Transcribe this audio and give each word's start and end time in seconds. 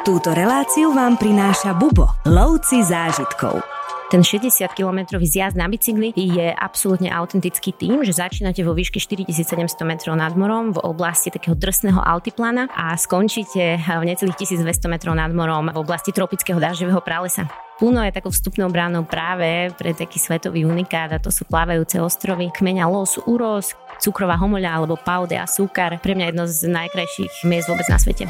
Túto 0.00 0.32
reláciu 0.32 0.96
vám 0.96 1.20
prináša 1.20 1.76
Bubo, 1.76 2.08
lovci 2.24 2.80
zážitkov. 2.80 3.60
Ten 4.08 4.24
60-kilometrový 4.24 5.28
zjazd 5.28 5.60
na 5.60 5.68
bicykli 5.68 6.16
je 6.16 6.56
absolútne 6.56 7.12
autentický 7.12 7.76
tým, 7.76 8.00
že 8.00 8.16
začínate 8.16 8.64
vo 8.64 8.72
výške 8.72 8.96
4700 8.96 9.60
metrov 9.84 10.16
nad 10.16 10.32
morom 10.32 10.72
v 10.72 10.80
oblasti 10.88 11.28
takého 11.28 11.52
drsného 11.52 12.00
altiplana 12.00 12.72
a 12.72 12.96
skončíte 12.96 13.76
v 13.76 14.04
necelých 14.08 14.40
1200 14.40 14.88
metrov 14.88 15.12
nad 15.12 15.28
morom 15.36 15.68
v 15.68 15.76
oblasti 15.76 16.16
tropického 16.16 16.56
dažďového 16.56 17.04
pralesa. 17.04 17.44
Puno 17.76 18.00
je 18.00 18.16
takou 18.16 18.32
vstupnou 18.32 18.72
bránou 18.72 19.04
práve 19.04 19.68
pre 19.76 19.92
taký 19.92 20.16
svetový 20.16 20.64
unikát 20.64 21.12
a 21.12 21.20
to 21.20 21.28
sú 21.28 21.44
plávajúce 21.44 22.00
ostrovy 22.00 22.48
kmeňa 22.56 22.88
Los 22.88 23.20
Uros, 23.28 23.76
cukrová 24.00 24.40
homoľa 24.40 24.80
alebo 24.80 24.96
Paude 24.96 25.36
a 25.36 25.44
Súkar. 25.44 26.00
Pre 26.00 26.16
mňa 26.16 26.32
jedno 26.32 26.48
z 26.48 26.72
najkrajších 26.72 27.44
miest 27.44 27.68
vôbec 27.68 27.84
na 27.92 28.00
svete. 28.00 28.24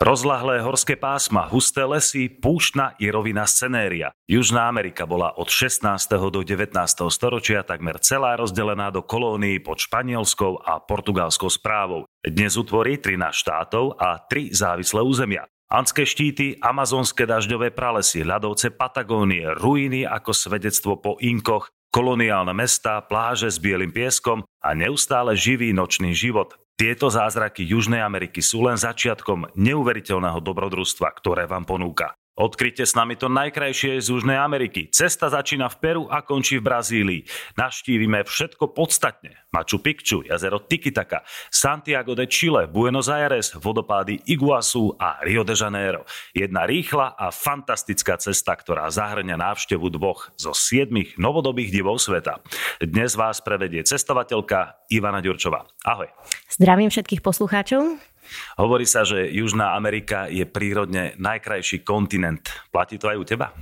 Rozlahlé 0.00 0.64
horské 0.64 0.96
pásma, 0.96 1.44
husté 1.52 1.84
lesy, 1.84 2.32
púštna 2.32 2.96
i 2.96 3.12
rovina 3.12 3.44
scenéria. 3.44 4.16
Južná 4.24 4.64
Amerika 4.64 5.04
bola 5.04 5.36
od 5.36 5.52
16. 5.52 5.84
do 6.32 6.40
19. 6.40 6.72
storočia 7.12 7.60
takmer 7.60 8.00
celá 8.00 8.32
rozdelená 8.32 8.88
do 8.88 9.04
kolónií 9.04 9.60
pod 9.60 9.76
španielskou 9.76 10.56
a 10.64 10.80
portugalskou 10.80 11.52
správou. 11.52 12.08
Dnes 12.24 12.56
utvorí 12.56 12.96
13 12.96 13.28
štátov 13.28 14.00
a 14.00 14.16
3 14.24 14.56
závislé 14.56 15.04
územia. 15.04 15.44
Anské 15.68 16.08
štíty, 16.08 16.56
amazonské 16.64 17.28
dažďové 17.28 17.68
pralesy, 17.68 18.24
ľadovce 18.24 18.72
Patagónie, 18.72 19.52
ruiny 19.52 20.08
ako 20.08 20.32
svedectvo 20.32 20.96
po 20.96 21.20
inkoch, 21.20 21.68
koloniálne 21.92 22.56
mesta, 22.56 23.04
pláže 23.04 23.52
s 23.52 23.60
bielým 23.60 23.92
pieskom 23.92 24.48
a 24.64 24.72
neustále 24.72 25.36
živý 25.36 25.76
nočný 25.76 26.16
život. 26.16 26.56
Tieto 26.80 27.12
zázraky 27.12 27.60
Južnej 27.60 28.00
Ameriky 28.00 28.40
sú 28.40 28.64
len 28.64 28.80
začiatkom 28.80 29.52
neuveriteľného 29.52 30.40
dobrodružstva, 30.40 31.12
ktoré 31.12 31.44
vám 31.44 31.68
ponúka. 31.68 32.16
Odkryte 32.38 32.86
s 32.86 32.96
nami 32.96 33.18
to 33.18 33.28
najkrajšie 33.28 34.00
z 34.00 34.06
Južnej 34.16 34.38
Ameriky. 34.38 34.88
Cesta 34.88 35.28
začína 35.28 35.68
v 35.68 35.76
Peru 35.82 36.04
a 36.08 36.24
končí 36.24 36.56
v 36.56 36.66
Brazílii. 36.66 37.20
Naštívime 37.58 38.24
všetko 38.24 38.72
podstatne. 38.72 39.36
Machu 39.50 39.82
Picchu, 39.82 40.22
jazero 40.24 40.62
Tikitaka, 40.62 41.26
Santiago 41.50 42.14
de 42.14 42.24
Chile, 42.30 42.70
Buenos 42.70 43.10
Aires, 43.10 43.50
vodopády 43.58 44.22
Iguazu 44.30 44.94
a 44.94 45.18
Rio 45.26 45.42
de 45.42 45.58
Janeiro. 45.58 46.06
Jedna 46.30 46.64
rýchla 46.70 47.18
a 47.18 47.34
fantastická 47.34 48.14
cesta, 48.16 48.54
ktorá 48.54 48.86
zahrňa 48.88 49.34
návštevu 49.34 49.90
dvoch 49.90 50.30
zo 50.38 50.54
siedmých 50.54 51.18
novodobých 51.18 51.74
divov 51.74 51.98
sveta. 51.98 52.40
Dnes 52.78 53.18
vás 53.18 53.42
prevedie 53.42 53.82
cestovateľka 53.82 54.86
Ivana 54.88 55.18
Ďurčová. 55.18 55.66
Ahoj. 55.82 56.08
Zdravím 56.46 56.94
všetkých 56.94 57.20
poslucháčov. 57.20 58.09
Hovorí 58.58 58.84
sa, 58.84 59.02
že 59.06 59.30
Južná 59.30 59.74
Amerika 59.74 60.26
je 60.30 60.44
prírodne 60.44 61.14
najkrajší 61.16 61.82
kontinent. 61.82 62.46
Platí 62.70 62.96
to 63.00 63.10
aj 63.10 63.18
u 63.18 63.24
teba? 63.24 63.52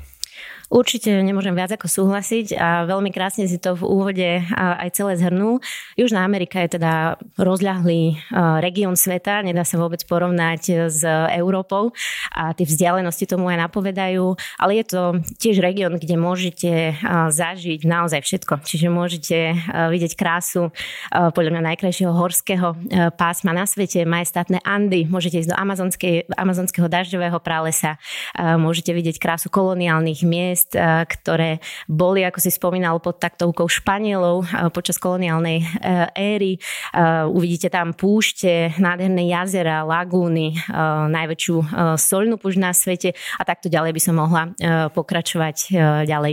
Určite 0.69 1.09
nemôžem 1.25 1.57
viac 1.57 1.73
ako 1.73 1.89
súhlasiť 1.89 2.53
a 2.53 2.85
veľmi 2.85 3.09
krásne 3.09 3.49
si 3.49 3.57
to 3.57 3.73
v 3.73 3.89
úvode 3.89 4.29
aj 4.53 4.93
celé 4.93 5.17
zhrnul. 5.17 5.65
Južná 5.97 6.29
Amerika 6.29 6.61
je 6.61 6.77
teda 6.77 7.17
rozľahlý 7.41 8.21
región 8.61 8.93
sveta, 8.93 9.41
nedá 9.41 9.65
sa 9.65 9.81
vôbec 9.81 10.05
porovnať 10.05 10.93
s 10.93 11.01
Európou 11.33 11.97
a 12.37 12.53
tie 12.53 12.69
vzdialenosti 12.69 13.25
tomu 13.25 13.49
aj 13.49 13.65
napovedajú, 13.65 14.37
ale 14.61 14.85
je 14.85 14.85
to 14.93 15.01
tiež 15.41 15.65
región, 15.65 15.97
kde 15.97 16.21
môžete 16.21 17.01
zažiť 17.33 17.89
naozaj 17.89 18.21
všetko. 18.21 18.61
Čiže 18.61 18.93
môžete 18.93 19.57
vidieť 19.73 20.13
krásu 20.21 20.69
podľa 21.09 21.57
mňa 21.57 21.63
najkrajšieho 21.73 22.13
horského 22.13 22.77
pásma 23.17 23.57
na 23.57 23.65
svete, 23.65 24.05
majestátne 24.05 24.61
Andy, 24.69 25.09
môžete 25.09 25.41
ísť 25.41 25.51
do 25.55 25.59
amazonského 26.37 26.89
dažďového 26.93 27.41
pralesa, 27.41 27.97
môžete 28.37 28.93
vidieť 28.93 29.17
krásu 29.17 29.49
koloniálnych 29.49 30.29
miest, 30.29 30.58
miest, 30.59 30.75
eh, 30.75 31.07
ktoré 31.07 31.63
boli, 31.87 32.27
ako 32.27 32.43
si 32.43 32.51
spomínal, 32.51 32.99
pod 32.99 33.23
taktovkou 33.23 33.71
Španielov 33.71 34.43
eh, 34.43 34.67
počas 34.75 34.99
koloniálnej 34.99 35.63
eh, 35.63 36.35
éry. 36.35 36.59
Uvidíte 37.29 37.71
tam 37.71 37.95
púšte, 37.95 38.75
nádherné 38.81 39.29
jazera, 39.31 39.85
lagúny, 39.85 40.57
najväčšiu 41.13 41.57
solnú 42.01 42.41
púšť 42.41 42.59
na 42.59 42.73
svete 42.73 43.13
a 43.37 43.43
takto 43.45 43.69
ďalej 43.69 43.93
by 43.93 44.01
som 44.01 44.15
mohla 44.17 44.51
pokračovať 44.91 45.75
ďalej. 46.09 46.33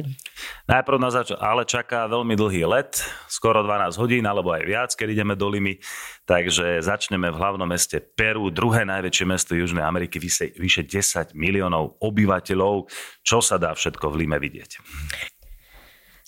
Najprv 0.66 0.98
nás 0.98 1.14
zač- 1.14 1.38
ale 1.38 1.64
čaká 1.64 2.08
veľmi 2.10 2.34
dlhý 2.34 2.64
let, 2.66 3.00
skoro 3.28 3.62
12 3.62 3.96
hodín 4.00 4.26
alebo 4.26 4.52
aj 4.56 4.64
viac, 4.66 4.92
keď 4.96 5.22
ideme 5.22 5.34
do 5.38 5.48
Limy. 5.48 5.80
Takže 6.26 6.82
začneme 6.82 7.30
v 7.30 7.38
hlavnom 7.38 7.70
meste 7.70 8.02
Peru, 8.02 8.50
druhé 8.50 8.88
najväčšie 8.88 9.26
mesto 9.28 9.54
Južnej 9.54 9.86
Ameriky, 9.86 10.18
vyše 10.58 10.82
10 10.84 11.38
miliónov 11.38 12.02
obyvateľov. 12.02 12.90
Čo 13.22 13.40
sa 13.44 13.62
dá 13.62 13.76
všetko 13.76 14.10
v 14.10 14.26
Lime 14.26 14.38
vidieť? 14.42 14.82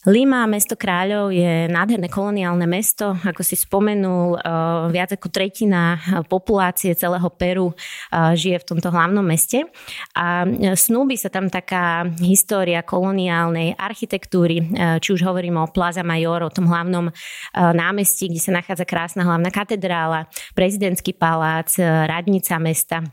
Lima, 0.07 0.47
mesto 0.47 0.79
kráľov, 0.79 1.35
je 1.35 1.67
nádherné 1.67 2.07
koloniálne 2.07 2.63
mesto. 2.63 3.11
Ako 3.27 3.43
si 3.43 3.59
spomenul, 3.59 4.39
eh, 4.39 4.87
viac 4.87 5.11
ako 5.11 5.27
tretina 5.27 5.99
populácie 6.31 6.95
celého 6.95 7.27
Peru 7.35 7.75
eh, 7.75 8.31
žije 8.31 8.63
v 8.63 8.67
tomto 8.71 8.87
hlavnom 8.87 9.19
meste. 9.19 9.67
A 10.15 10.47
eh, 10.47 10.79
snúbi 10.79 11.19
sa 11.19 11.27
tam 11.27 11.51
taká 11.51 12.07
história 12.23 12.79
koloniálnej 12.87 13.75
architektúry, 13.75 14.63
či 15.03 15.09
už 15.11 15.27
hovorím 15.27 15.59
o 15.59 15.67
Plaza 15.67 16.07
Mayor, 16.07 16.39
o 16.39 16.53
tom 16.53 16.71
hlavnom 16.71 17.11
námestí, 17.55 18.31
kde 18.31 18.39
sa 18.39 18.55
nachádza 18.55 18.87
krásna 18.87 19.27
hlavná 19.27 19.51
katedrála, 19.51 20.31
prezidentský 20.55 21.19
palác, 21.19 21.75
radnica 21.83 22.55
mesta 22.63 23.03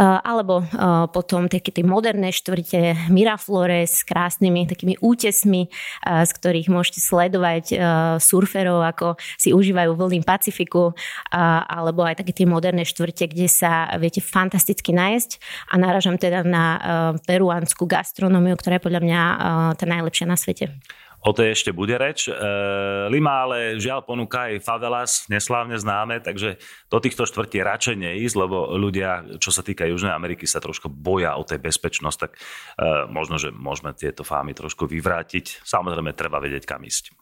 alebo 0.00 0.64
potom 1.12 1.44
také 1.44 1.68
tie 1.76 1.84
moderné 1.84 2.32
štvrte 2.32 3.12
Miraflores 3.12 4.00
s 4.00 4.02
krásnymi 4.08 4.64
takými 4.64 4.96
útesmi, 5.04 5.68
z 6.00 6.30
ktorých 6.40 6.72
môžete 6.72 7.04
sledovať 7.04 7.64
surferov, 8.16 8.80
ako 8.80 9.20
si 9.36 9.52
užívajú 9.52 9.92
vlny 9.92 10.24
Pacifiku, 10.24 10.96
alebo 11.68 12.08
aj 12.08 12.24
také 12.24 12.32
tie 12.32 12.48
moderné 12.48 12.88
štvrte, 12.88 13.28
kde 13.28 13.44
sa 13.44 13.92
viete 14.00 14.24
fantasticky 14.24 14.96
nájsť 14.96 15.36
a 15.68 15.74
náražam 15.76 16.16
teda 16.16 16.48
na 16.48 16.80
peruánsku 17.28 17.84
gastronómiu, 17.84 18.56
ktorá 18.56 18.80
je 18.80 18.86
podľa 18.88 19.04
mňa 19.04 19.20
tá 19.76 19.84
najlepšia 19.84 20.24
na 20.24 20.40
svete. 20.40 20.80
O 21.20 21.36
tej 21.36 21.52
ešte 21.52 21.70
bude 21.76 21.92
reč. 22.00 22.32
E, 22.32 22.32
Lima 23.12 23.44
ale 23.44 23.76
žiaľ 23.76 24.08
ponúka 24.08 24.48
aj 24.48 24.64
favelas, 24.64 25.28
neslávne 25.28 25.76
známe, 25.76 26.24
takže 26.24 26.56
do 26.88 26.96
týchto 26.96 27.28
štvrtí 27.28 27.60
radšej 27.60 27.96
neísť, 28.00 28.36
lebo 28.40 28.72
ľudia, 28.72 29.36
čo 29.36 29.52
sa 29.52 29.60
týka 29.60 29.84
Južnej 29.84 30.16
Ameriky, 30.16 30.48
sa 30.48 30.64
trošku 30.64 30.88
boja 30.88 31.36
o 31.36 31.44
tej 31.44 31.60
bezpečnosť, 31.60 32.18
tak 32.18 32.32
e, 32.32 32.38
možno, 33.12 33.36
že 33.36 33.52
môžeme 33.52 33.92
tieto 33.92 34.24
fámy 34.24 34.56
trošku 34.56 34.88
vyvrátiť. 34.88 35.60
Samozrejme, 35.60 36.16
treba 36.16 36.40
vedieť, 36.40 36.64
kam 36.64 36.88
ísť. 36.88 37.12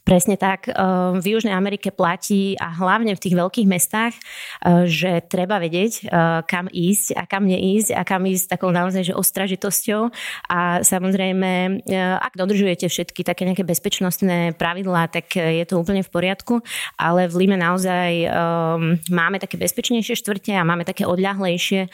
Presne 0.00 0.40
tak. 0.40 0.66
Eh, 0.66 0.74
v 1.20 1.26
Južnej 1.36 1.52
Amerike 1.52 1.92
platí 1.92 2.56
a 2.56 2.72
hlavne 2.72 3.12
v 3.14 3.22
tých 3.22 3.36
veľkých 3.36 3.68
mestách, 3.68 4.16
eh, 4.16 4.88
že 4.88 5.20
treba 5.28 5.60
vedieť, 5.60 5.92
eh, 6.02 6.08
kam 6.48 6.66
ísť 6.66 7.14
a 7.14 7.28
kam 7.28 7.44
neísť 7.44 7.94
a 7.94 8.02
kam 8.02 8.24
ísť 8.24 8.56
takou 8.56 8.72
naozaj 8.72 9.12
že 9.12 9.14
ostražitosťou. 9.14 10.10
A 10.50 10.82
samozrejme, 10.82 11.84
ak 12.20 12.32
dodržujete 12.36 12.88
všetky 12.88 13.22
také 13.22 13.39
nejaké 13.44 13.64
bezpečnostné 13.64 14.56
pravidlá, 14.56 15.12
tak 15.12 15.36
je 15.36 15.64
to 15.68 15.80
úplne 15.80 16.00
v 16.00 16.10
poriadku. 16.10 16.54
Ale 16.98 17.28
v 17.28 17.44
Lime 17.44 17.60
naozaj 17.60 18.26
máme 19.08 19.36
také 19.40 19.60
bezpečnejšie 19.60 20.18
štvrte 20.18 20.56
a 20.56 20.66
máme 20.66 20.88
také 20.88 21.04
odľahlejšie. 21.04 21.90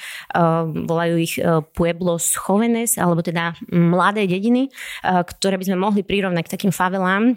Volajú 0.86 1.14
ich 1.18 1.36
Pueblos 1.74 2.32
Jóvenes, 2.34 2.96
alebo 2.96 3.20
teda 3.22 3.58
mladé 3.70 4.24
dediny, 4.30 4.70
ktoré 5.04 5.58
by 5.58 5.64
sme 5.68 5.78
mohli 5.78 6.02
prirovnať 6.06 6.44
k 6.46 6.54
takým 6.54 6.72
favelám, 6.72 7.36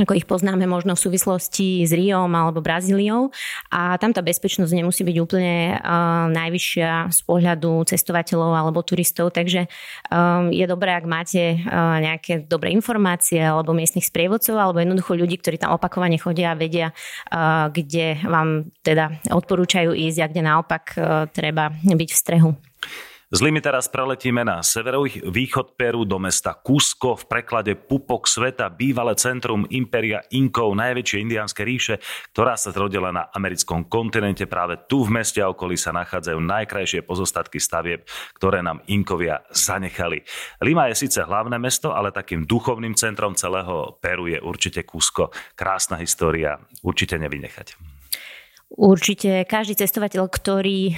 ako 0.00 0.16
ich 0.16 0.24
poznáme 0.24 0.64
možno 0.64 0.96
v 0.96 1.04
súvislosti 1.04 1.84
s 1.84 1.92
Riom 1.92 2.32
alebo 2.32 2.64
Brazíliou. 2.64 3.28
A 3.68 4.00
tam 4.00 4.16
tá 4.16 4.24
bezpečnosť 4.24 4.72
nemusí 4.72 5.04
byť 5.04 5.16
úplne 5.20 5.76
uh, 5.76 6.32
najvyššia 6.32 7.12
z 7.12 7.20
pohľadu 7.28 7.84
cestovateľov 7.84 8.56
alebo 8.56 8.80
turistov, 8.80 9.36
takže 9.36 9.68
um, 10.08 10.48
je 10.48 10.64
dobré, 10.64 10.96
ak 10.96 11.04
máte 11.04 11.60
uh, 11.60 12.00
nejaké 12.00 12.48
dobré 12.48 12.72
informácie 12.72 13.44
alebo 13.44 13.76
miestnych 13.76 14.08
sprievodcov 14.08 14.56
alebo 14.56 14.80
jednoducho 14.80 15.12
ľudí, 15.12 15.36
ktorí 15.36 15.60
tam 15.60 15.76
opakovane 15.76 16.16
chodia 16.16 16.56
a 16.56 16.58
vedia, 16.58 16.96
uh, 17.28 17.68
kde 17.68 18.16
vám 18.24 18.72
teda 18.80 19.20
odporúčajú 19.28 19.92
ísť 19.92 20.18
a 20.24 20.30
kde 20.32 20.40
naopak 20.40 20.84
uh, 20.96 21.28
treba 21.28 21.68
byť 21.68 22.08
v 22.08 22.16
strehu. 22.16 22.50
Z 23.32 23.40
Limy 23.40 23.64
teraz 23.64 23.88
preletíme 23.88 24.44
na 24.44 24.60
severovýchod 24.60 25.72
Peru 25.72 26.04
do 26.04 26.20
mesta 26.20 26.52
Cusco, 26.52 27.16
v 27.16 27.24
preklade 27.24 27.72
Pupok 27.80 28.28
sveta, 28.28 28.68
bývalé 28.68 29.16
centrum 29.16 29.64
Imperia 29.72 30.20
Inkov, 30.36 30.76
najväčšie 30.76 31.24
indiánske 31.24 31.64
ríše, 31.64 31.96
ktorá 32.36 32.60
sa 32.60 32.76
zrodila 32.76 33.08
na 33.08 33.32
americkom 33.32 33.88
kontinente. 33.88 34.44
Práve 34.44 34.84
tu 34.84 35.08
v 35.08 35.16
meste 35.16 35.40
a 35.40 35.48
okolí 35.48 35.80
sa 35.80 35.96
nachádzajú 35.96 36.44
najkrajšie 36.44 37.08
pozostatky 37.08 37.56
stavieb, 37.56 38.04
ktoré 38.36 38.60
nám 38.60 38.84
Inkovia 38.92 39.40
zanechali. 39.48 40.20
Lima 40.60 40.92
je 40.92 41.08
síce 41.08 41.24
hlavné 41.24 41.56
mesto, 41.56 41.96
ale 41.96 42.12
takým 42.12 42.44
duchovným 42.44 43.00
centrom 43.00 43.32
celého 43.32 43.96
Peru 43.96 44.28
je 44.28 44.44
určite 44.44 44.84
Cusco. 44.84 45.32
Krásna 45.56 45.96
história, 46.04 46.60
určite 46.84 47.16
nevynechať. 47.16 47.91
Určite 48.72 49.44
každý 49.44 49.76
cestovateľ, 49.76 50.32
ktorý 50.32 50.80
eh, 50.90 50.96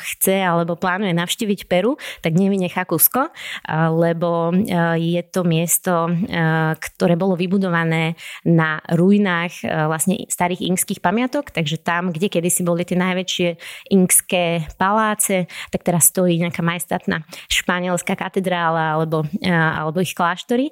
chce 0.00 0.40
alebo 0.40 0.76
plánuje 0.76 1.12
navštíviť 1.12 1.68
Peru, 1.68 2.00
tak 2.24 2.32
nevynechá 2.32 2.88
Kusko, 2.88 3.28
lebo 3.92 4.54
eh, 4.56 4.96
je 4.96 5.22
to 5.28 5.44
miesto, 5.44 6.08
ktoré 6.76 7.14
bolo 7.14 7.36
vybudované 7.36 8.16
na 8.46 8.80
ruinách 8.92 9.64
vlastne 9.64 10.26
starých 10.26 10.64
inkských 10.72 11.02
pamiatok, 11.02 11.52
takže 11.52 11.82
tam, 11.82 12.14
kde 12.14 12.32
kedysi 12.32 12.62
boli 12.64 12.86
tie 12.86 12.96
najväčšie 12.96 13.48
inkské 13.92 14.70
paláce, 14.78 15.50
tak 15.70 15.82
teraz 15.84 16.08
stojí 16.10 16.40
nejaká 16.40 16.62
majstatná 16.64 17.24
španielská 17.50 18.14
katedrála 18.16 18.96
alebo, 18.96 19.26
alebo 19.46 19.98
ich 20.00 20.14
kláštory, 20.16 20.70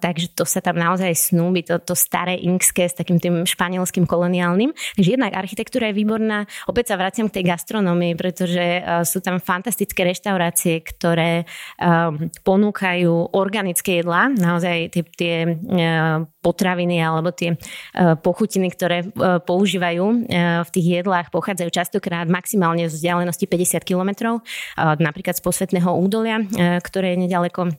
takže 0.00 0.34
to 0.34 0.44
sa 0.48 0.64
tam 0.64 0.78
naozaj 0.80 1.12
snúbi, 1.14 1.62
to, 1.66 1.78
to 1.82 1.94
staré 1.94 2.38
inkské 2.40 2.88
s 2.88 2.96
takým 2.96 3.18
tým 3.20 3.44
španielským 3.44 4.08
koloniálnym. 4.08 4.74
Takže 4.96 5.10
jednak 5.14 5.36
architektúra 5.36 5.83
kultúra 5.84 5.92
je 5.92 6.00
výborná. 6.00 6.38
Opäť 6.64 6.94
sa 6.94 6.96
vraciam 6.96 7.28
k 7.28 7.40
tej 7.40 7.44
gastronomii, 7.52 8.16
pretože 8.16 8.80
uh, 8.80 9.04
sú 9.04 9.20
tam 9.20 9.36
fantastické 9.36 10.08
reštaurácie, 10.08 10.80
ktoré 10.80 11.44
um, 11.76 12.32
ponúkajú 12.40 13.36
organické 13.36 14.00
jedlá, 14.00 14.32
naozaj 14.32 14.88
tie, 14.96 15.02
tie 15.04 15.34
uh, 15.44 16.24
potraviny 16.40 17.00
alebo 17.00 17.32
tie 17.32 17.56
pochutiny, 17.96 18.68
ktoré 18.68 19.08
používajú 19.48 20.28
v 20.60 20.68
tých 20.68 20.86
jedlách, 21.00 21.32
pochádzajú 21.32 21.72
častokrát 21.72 22.28
maximálne 22.28 22.84
z 22.84 23.00
vzdialenosti 23.00 23.48
50 23.48 23.80
kilometrov, 23.80 24.44
napríklad 24.76 25.40
z 25.40 25.40
posvetného 25.40 25.88
údolia, 25.96 26.44
ktoré 26.84 27.16
je 27.16 27.22
nedaleko 27.24 27.72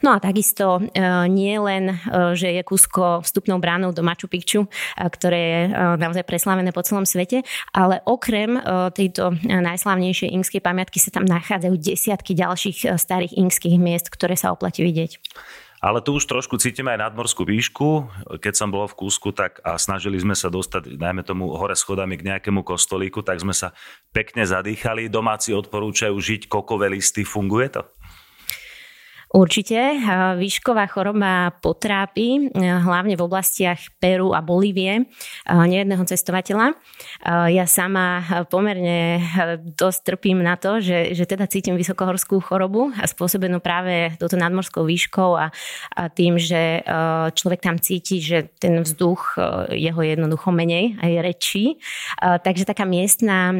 No 0.00 0.14
a 0.14 0.18
takisto 0.22 0.80
e, 0.80 1.02
nie 1.28 1.56
len, 1.58 1.92
e, 1.92 1.96
že 2.36 2.52
je 2.54 2.62
Kusko 2.62 3.22
vstupnou 3.24 3.58
bránou 3.58 3.90
do 3.92 4.02
Machu 4.04 4.28
Picchu, 4.28 4.60
e, 4.64 4.68
ktoré 4.98 5.40
je 5.40 5.60
naozaj 5.98 6.24
preslávené 6.24 6.70
po 6.72 6.84
celom 6.84 7.04
svete, 7.04 7.44
ale 7.74 8.00
okrem 8.08 8.58
tejto 8.94 9.34
najslávnejšej 9.42 10.32
inkskej 10.32 10.62
pamiatky 10.62 10.98
sa 11.00 11.12
tam 11.12 11.24
nachádzajú 11.26 11.74
desiatky 11.76 12.32
ďalších 12.36 12.96
starých 12.96 13.36
inkských 13.36 13.76
miest, 13.76 14.08
ktoré 14.12 14.38
sa 14.38 14.52
oplatí 14.54 14.84
vidieť. 14.84 15.18
Ale 15.82 15.98
tu 15.98 16.14
už 16.14 16.30
trošku 16.30 16.62
cítime 16.62 16.94
aj 16.94 17.10
nadmorskú 17.10 17.42
výšku. 17.42 18.06
Keď 18.38 18.54
som 18.54 18.70
bol 18.70 18.86
v 18.86 18.94
Kúsku 18.94 19.34
tak 19.34 19.58
a 19.66 19.74
snažili 19.82 20.14
sme 20.14 20.38
sa 20.38 20.46
dostať, 20.46 20.94
najmä 20.94 21.26
tomu 21.26 21.50
hore 21.58 21.74
schodami 21.74 22.14
k 22.14 22.30
nejakému 22.30 22.62
kostolíku, 22.62 23.26
tak 23.26 23.42
sme 23.42 23.50
sa 23.50 23.74
pekne 24.14 24.46
zadýchali. 24.46 25.10
Domáci 25.10 25.50
odporúčajú 25.50 26.14
žiť 26.14 26.46
kokové 26.46 26.86
listy. 26.86 27.26
Funguje 27.26 27.74
to? 27.74 27.82
Určite. 29.32 29.96
Výšková 30.36 30.84
choroba 30.92 31.56
potrápi, 31.64 32.52
e, 32.52 32.68
hlavne 32.84 33.16
v 33.16 33.24
oblastiach 33.24 33.80
Peru 33.96 34.36
a 34.36 34.44
Bolívie, 34.44 35.00
e, 35.00 35.02
nejedného 35.48 36.04
cestovateľa. 36.04 36.76
E, 36.76 37.56
ja 37.56 37.64
sama 37.64 38.20
pomerne 38.52 39.24
dosť 39.72 40.00
trpím 40.04 40.44
na 40.44 40.60
to, 40.60 40.84
že, 40.84 41.16
že 41.16 41.24
teda 41.24 41.48
cítim 41.48 41.80
vysokohorskú 41.80 42.44
chorobu 42.44 42.92
a 42.92 43.08
spôsobenú 43.08 43.64
práve 43.64 44.12
touto 44.20 44.36
nadmorskou 44.36 44.84
výškou 44.84 45.30
a, 45.40 45.48
a 45.96 46.02
tým, 46.12 46.36
že 46.36 46.84
človek 47.32 47.64
tam 47.64 47.80
cíti, 47.80 48.20
že 48.20 48.52
ten 48.60 48.84
vzduch 48.84 49.40
jeho 49.72 50.00
jednoducho 50.02 50.52
menej 50.52 51.00
a 51.00 51.08
rečí. 51.24 51.80
Takže 52.20 52.68
taká 52.68 52.84
miestna, 52.84 53.54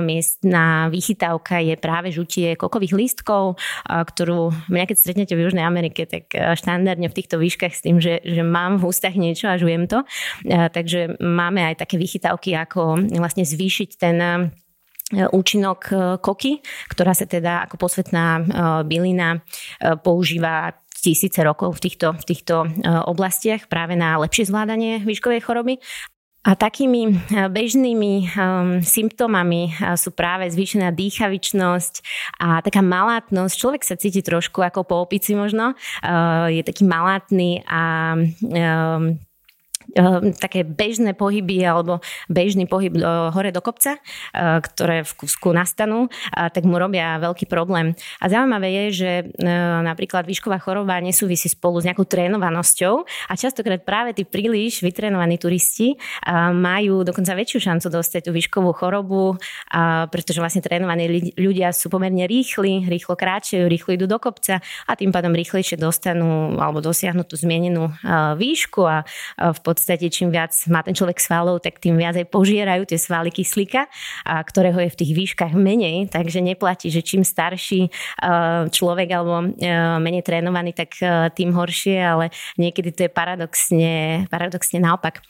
miestna 0.00 0.88
vychytávka 0.88 1.60
je 1.60 1.74
práve 1.76 2.14
žutie 2.14 2.54
kokových 2.56 2.94
lístkov, 2.96 3.60
ktorú 3.84 4.54
mňa 4.70 4.84
keď 4.88 5.01
stretnete 5.02 5.34
v 5.34 5.50
Južnej 5.50 5.66
Amerike, 5.66 6.06
tak 6.06 6.30
eh, 6.32 6.54
štandardne 6.54 7.10
v 7.10 7.16
týchto 7.18 7.42
výškach 7.42 7.74
s 7.74 7.82
tým, 7.82 7.98
že, 7.98 8.22
že 8.22 8.46
mám 8.46 8.78
v 8.78 8.86
ústach 8.86 9.18
niečo 9.18 9.50
a 9.50 9.58
žujem 9.58 9.90
to. 9.90 10.06
Eh, 10.46 10.70
takže 10.70 11.18
máme 11.18 11.66
aj 11.66 11.82
také 11.82 11.98
vychytávky, 11.98 12.54
ako 12.54 13.10
vlastne 13.18 13.42
zvýšiť 13.42 13.90
ten 13.98 14.16
eh, 14.22 14.40
účinok 15.12 15.92
koky, 16.24 16.64
ktorá 16.88 17.12
sa 17.12 17.28
teda 17.28 17.68
ako 17.68 17.76
posvetná 17.76 18.40
bylina 18.88 19.44
používa 20.00 20.72
tisíce 20.88 21.36
rokov 21.44 21.76
v 21.76 21.80
týchto, 21.84 22.16
v 22.16 22.24
týchto 22.24 22.64
oblastiach 23.12 23.68
práve 23.68 23.92
na 23.92 24.16
lepšie 24.16 24.48
zvládanie 24.48 25.04
výškovej 25.04 25.44
choroby. 25.44 25.84
A 26.42 26.58
takými 26.58 27.14
eh, 27.14 27.46
bežnými 27.46 28.12
um, 28.34 28.82
symptómami 28.82 29.70
eh, 29.70 29.94
sú 29.94 30.10
práve 30.10 30.50
zvýšená 30.50 30.90
dýchavičnosť 30.90 31.94
a 32.42 32.58
taká 32.58 32.82
malátnosť. 32.82 33.54
Človek 33.54 33.82
sa 33.86 33.94
cíti 33.94 34.26
trošku 34.26 34.58
ako 34.58 34.82
po 34.82 34.94
opici 35.06 35.38
možno. 35.38 35.78
Uh, 36.02 36.50
je 36.50 36.66
taký 36.66 36.82
malátny 36.82 37.62
a 37.62 38.14
um, 38.18 39.16
také 40.38 40.64
bežné 40.64 41.12
pohyby 41.12 41.62
alebo 41.62 42.00
bežný 42.30 42.64
pohyb 42.66 42.94
hore 43.32 43.50
do 43.52 43.60
kopca, 43.60 43.96
eh, 43.96 44.58
ktoré 44.60 45.04
v 45.06 45.12
kúsku 45.14 45.52
nastanú, 45.52 46.08
tak 46.32 46.64
mu 46.64 46.80
robia 46.80 47.20
veľký 47.20 47.46
problém. 47.46 47.94
A 48.18 48.26
zaujímavé 48.26 48.68
je, 48.72 48.84
že 49.04 49.10
eh, 49.24 49.48
napríklad 49.84 50.24
výšková 50.26 50.58
choroba 50.58 50.98
nesúvisí 50.98 51.46
spolu 51.52 51.80
s 51.82 51.86
nejakou 51.86 52.08
trénovanosťou 52.08 52.94
a 53.28 53.32
častokrát 53.36 53.82
práve 53.84 54.16
tí 54.16 54.24
príliš 54.24 54.80
vytrénovaní 54.82 55.36
turisti 55.38 55.94
majú 56.52 57.02
dokonca 57.02 57.34
väčšiu 57.36 57.58
šancu 57.72 57.86
dostať 57.92 58.28
tú 58.28 58.30
výškovú 58.34 58.70
chorobu, 58.76 59.36
pretože 60.08 60.38
vlastne 60.38 60.64
trénovaní 60.64 61.34
ľudia 61.36 61.74
sú 61.74 61.90
pomerne 61.92 62.24
rýchli, 62.24 62.86
rýchlo 62.86 63.18
kráčajú, 63.18 63.66
rýchlo 63.66 63.90
idú 63.96 64.06
do 64.06 64.18
kopca 64.22 64.62
a 64.62 64.92
tým 64.94 65.10
pádom 65.10 65.34
rýchlejšie 65.34 65.76
dostanú 65.76 66.56
alebo 66.56 66.80
dosiahnu 66.80 67.26
tú 67.26 67.34
zmienenú 67.36 67.92
výšku 68.36 68.82
a 68.86 69.02
v 69.36 69.58
podstate 69.72 70.12
čím 70.12 70.28
viac 70.28 70.52
má 70.68 70.84
ten 70.84 70.92
človek 70.92 71.16
svalov, 71.16 71.64
tak 71.64 71.80
tým 71.80 71.96
viac 71.96 72.20
aj 72.20 72.28
požierajú 72.28 72.84
tie 72.84 73.00
svaly 73.00 73.32
kyslíka, 73.32 73.88
a 74.28 74.44
ktorého 74.44 74.76
je 74.84 74.92
v 74.92 74.98
tých 75.00 75.12
výškach 75.16 75.56
menej, 75.56 76.12
takže 76.12 76.44
neplatí, 76.44 76.92
že 76.92 77.00
čím 77.00 77.24
starší 77.24 77.88
človek 78.68 79.08
alebo 79.08 79.56
menej 79.98 80.22
trénovaný, 80.22 80.76
tak 80.76 81.00
tým 81.32 81.56
horšie, 81.56 81.96
ale 81.96 82.28
niekedy 82.60 82.92
to 82.92 83.08
je 83.08 83.10
paradoxne, 83.10 84.24
paradoxne 84.28 84.78
naopak. 84.78 85.24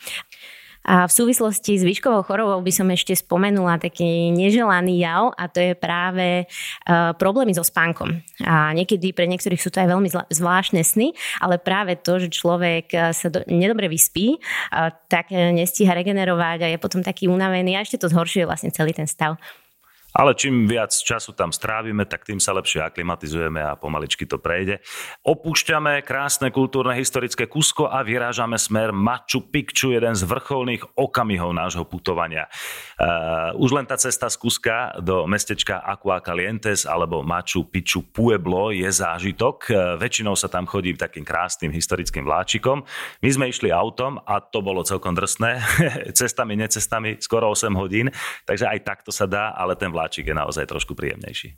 A 0.82 1.06
v 1.06 1.12
súvislosti 1.12 1.78
s 1.78 1.86
výškovou 1.86 2.26
chorobou 2.26 2.58
by 2.58 2.72
som 2.74 2.90
ešte 2.90 3.14
spomenula 3.14 3.78
taký 3.78 4.34
neželaný 4.34 5.02
jav 5.02 5.30
a 5.38 5.46
to 5.46 5.62
je 5.62 5.72
práve 5.78 6.46
uh, 6.46 7.14
problémy 7.14 7.54
so 7.54 7.62
spánkom. 7.62 8.18
A 8.42 8.74
niekedy 8.74 9.14
pre 9.14 9.30
niektorých 9.30 9.62
sú 9.62 9.70
to 9.70 9.78
aj 9.78 9.88
veľmi 9.94 10.08
zvláštne 10.30 10.82
sny, 10.82 11.14
ale 11.38 11.62
práve 11.62 11.94
to, 12.02 12.18
že 12.18 12.34
človek 12.34 12.90
e, 12.90 12.98
sa 13.14 13.28
do, 13.30 13.46
nedobre 13.46 13.86
vyspí, 13.86 14.38
uh, 14.38 14.90
tak 15.06 15.30
nestíha 15.30 15.94
regenerovať 15.94 16.58
a 16.66 16.70
je 16.74 16.78
potom 16.82 17.00
taký 17.00 17.30
unavený 17.30 17.78
a 17.78 17.84
ešte 17.86 18.02
to 18.02 18.10
zhoršuje 18.10 18.44
vlastne 18.46 18.74
celý 18.74 18.90
ten 18.90 19.06
stav. 19.06 19.38
Ale 20.12 20.36
čím 20.36 20.68
viac 20.68 20.92
času 20.92 21.32
tam 21.32 21.48
strávime, 21.56 22.04
tak 22.04 22.28
tým 22.28 22.36
sa 22.36 22.52
lepšie 22.52 22.84
aklimatizujeme 22.84 23.64
a 23.64 23.80
pomaličky 23.80 24.28
to 24.28 24.36
prejde. 24.36 24.84
Opúšťame 25.24 26.04
krásne 26.04 26.52
kultúrne 26.52 26.92
historické 27.00 27.48
Kusko 27.48 27.88
a 27.88 28.04
vyrážame 28.04 28.60
smer 28.60 28.92
Machu 28.92 29.40
Picchu, 29.48 29.96
jeden 29.96 30.12
z 30.12 30.28
vrcholných 30.28 30.84
okamihov 31.00 31.56
nášho 31.56 31.88
putovania. 31.88 32.44
Uh, 33.00 33.56
už 33.56 33.72
len 33.72 33.88
tá 33.88 33.96
cesta 33.96 34.28
z 34.28 34.36
Kuska 34.36 35.00
do 35.00 35.24
mestečka 35.24 35.80
Aqua 35.80 36.20
Calientes 36.20 36.84
alebo 36.84 37.24
Machu 37.24 37.64
Picchu 37.64 38.04
Pueblo 38.04 38.68
je 38.68 38.86
zážitok. 38.92 39.56
Uh, 39.72 39.76
väčšinou 39.96 40.36
sa 40.36 40.52
tam 40.52 40.68
chodí 40.68 40.92
takým 40.92 41.24
krásnym 41.24 41.72
historickým 41.72 42.28
vláčikom. 42.28 42.84
My 43.24 43.30
sme 43.32 43.48
išli 43.48 43.72
autom 43.72 44.20
a 44.28 44.44
to 44.44 44.60
bolo 44.60 44.84
celkom 44.84 45.16
drsné. 45.16 45.56
cestami, 46.20 46.52
necestami, 46.52 47.16
skoro 47.16 47.48
8 47.48 47.72
hodín. 47.80 48.12
Takže 48.44 48.68
aj 48.68 48.78
takto 48.84 49.08
sa 49.08 49.24
dá, 49.24 49.56
ale 49.56 49.72
ten 49.72 49.88
vláčik 49.88 50.01
vláčik 50.02 50.26
je 50.26 50.34
naozaj 50.34 50.66
trošku 50.66 50.98
príjemnejší. 50.98 51.54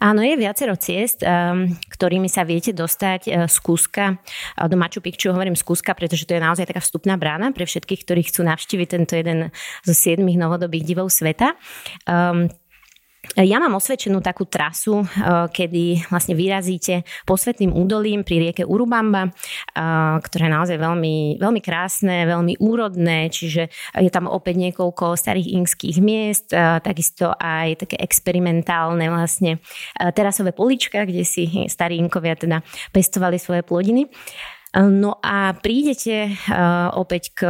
Áno, 0.00 0.24
je 0.24 0.34
viacero 0.34 0.74
ciest, 0.80 1.20
um, 1.22 1.68
ktorými 1.68 2.26
sa 2.26 2.42
viete 2.42 2.72
dostať 2.72 3.20
uh, 3.28 3.32
z 3.46 3.56
Kúska 3.60 4.16
uh, 4.16 4.66
do 4.66 4.80
Machu 4.80 5.04
Picchu. 5.04 5.30
Hovorím 5.30 5.54
z 5.54 5.62
Kúska, 5.62 5.92
pretože 5.92 6.24
to 6.24 6.34
je 6.34 6.42
naozaj 6.42 6.66
taká 6.66 6.80
vstupná 6.80 7.20
brána 7.20 7.52
pre 7.52 7.68
všetkých, 7.68 8.02
ktorí 8.08 8.20
chcú 8.26 8.48
navštíviť 8.48 8.88
tento 8.88 9.14
jeden 9.14 9.52
zo 9.84 9.94
siedmých 9.94 10.40
novodobých 10.40 10.84
divov 10.88 11.12
sveta. 11.12 11.54
Ja 13.38 13.62
mám 13.62 13.78
osvedčenú 13.78 14.18
takú 14.18 14.50
trasu, 14.50 15.06
eh, 15.06 15.46
kedy 15.46 16.10
vlastne 16.10 16.34
vyrazíte 16.34 17.06
posvetným 17.22 17.70
údolím 17.70 18.26
pri 18.26 18.50
rieke 18.50 18.66
Urubamba, 18.66 19.30
eh, 19.30 20.18
ktoré 20.18 20.50
je 20.50 20.56
naozaj 20.58 20.76
veľmi, 20.76 21.38
veľmi 21.38 21.60
krásne, 21.62 22.26
veľmi 22.26 22.58
úrodné, 22.58 23.30
čiže 23.30 23.70
je 23.94 24.10
tam 24.10 24.26
opäť 24.26 24.58
niekoľko 24.58 25.14
starých 25.14 25.54
inských 25.54 25.96
miest, 26.02 26.50
eh, 26.50 26.82
takisto 26.82 27.30
aj 27.38 27.86
také 27.86 27.96
experimentálne 28.02 29.06
vlastne 29.06 29.62
terasové 29.94 30.50
polička, 30.50 31.06
kde 31.06 31.22
si 31.22 31.46
starí 31.70 32.02
inkovia 32.02 32.34
teda 32.34 32.60
pestovali 32.90 33.38
svoje 33.38 33.62
plodiny. 33.62 34.10
No 34.72 35.20
a 35.20 35.52
prídete 35.52 36.32
opäť 36.96 37.36
k 37.36 37.40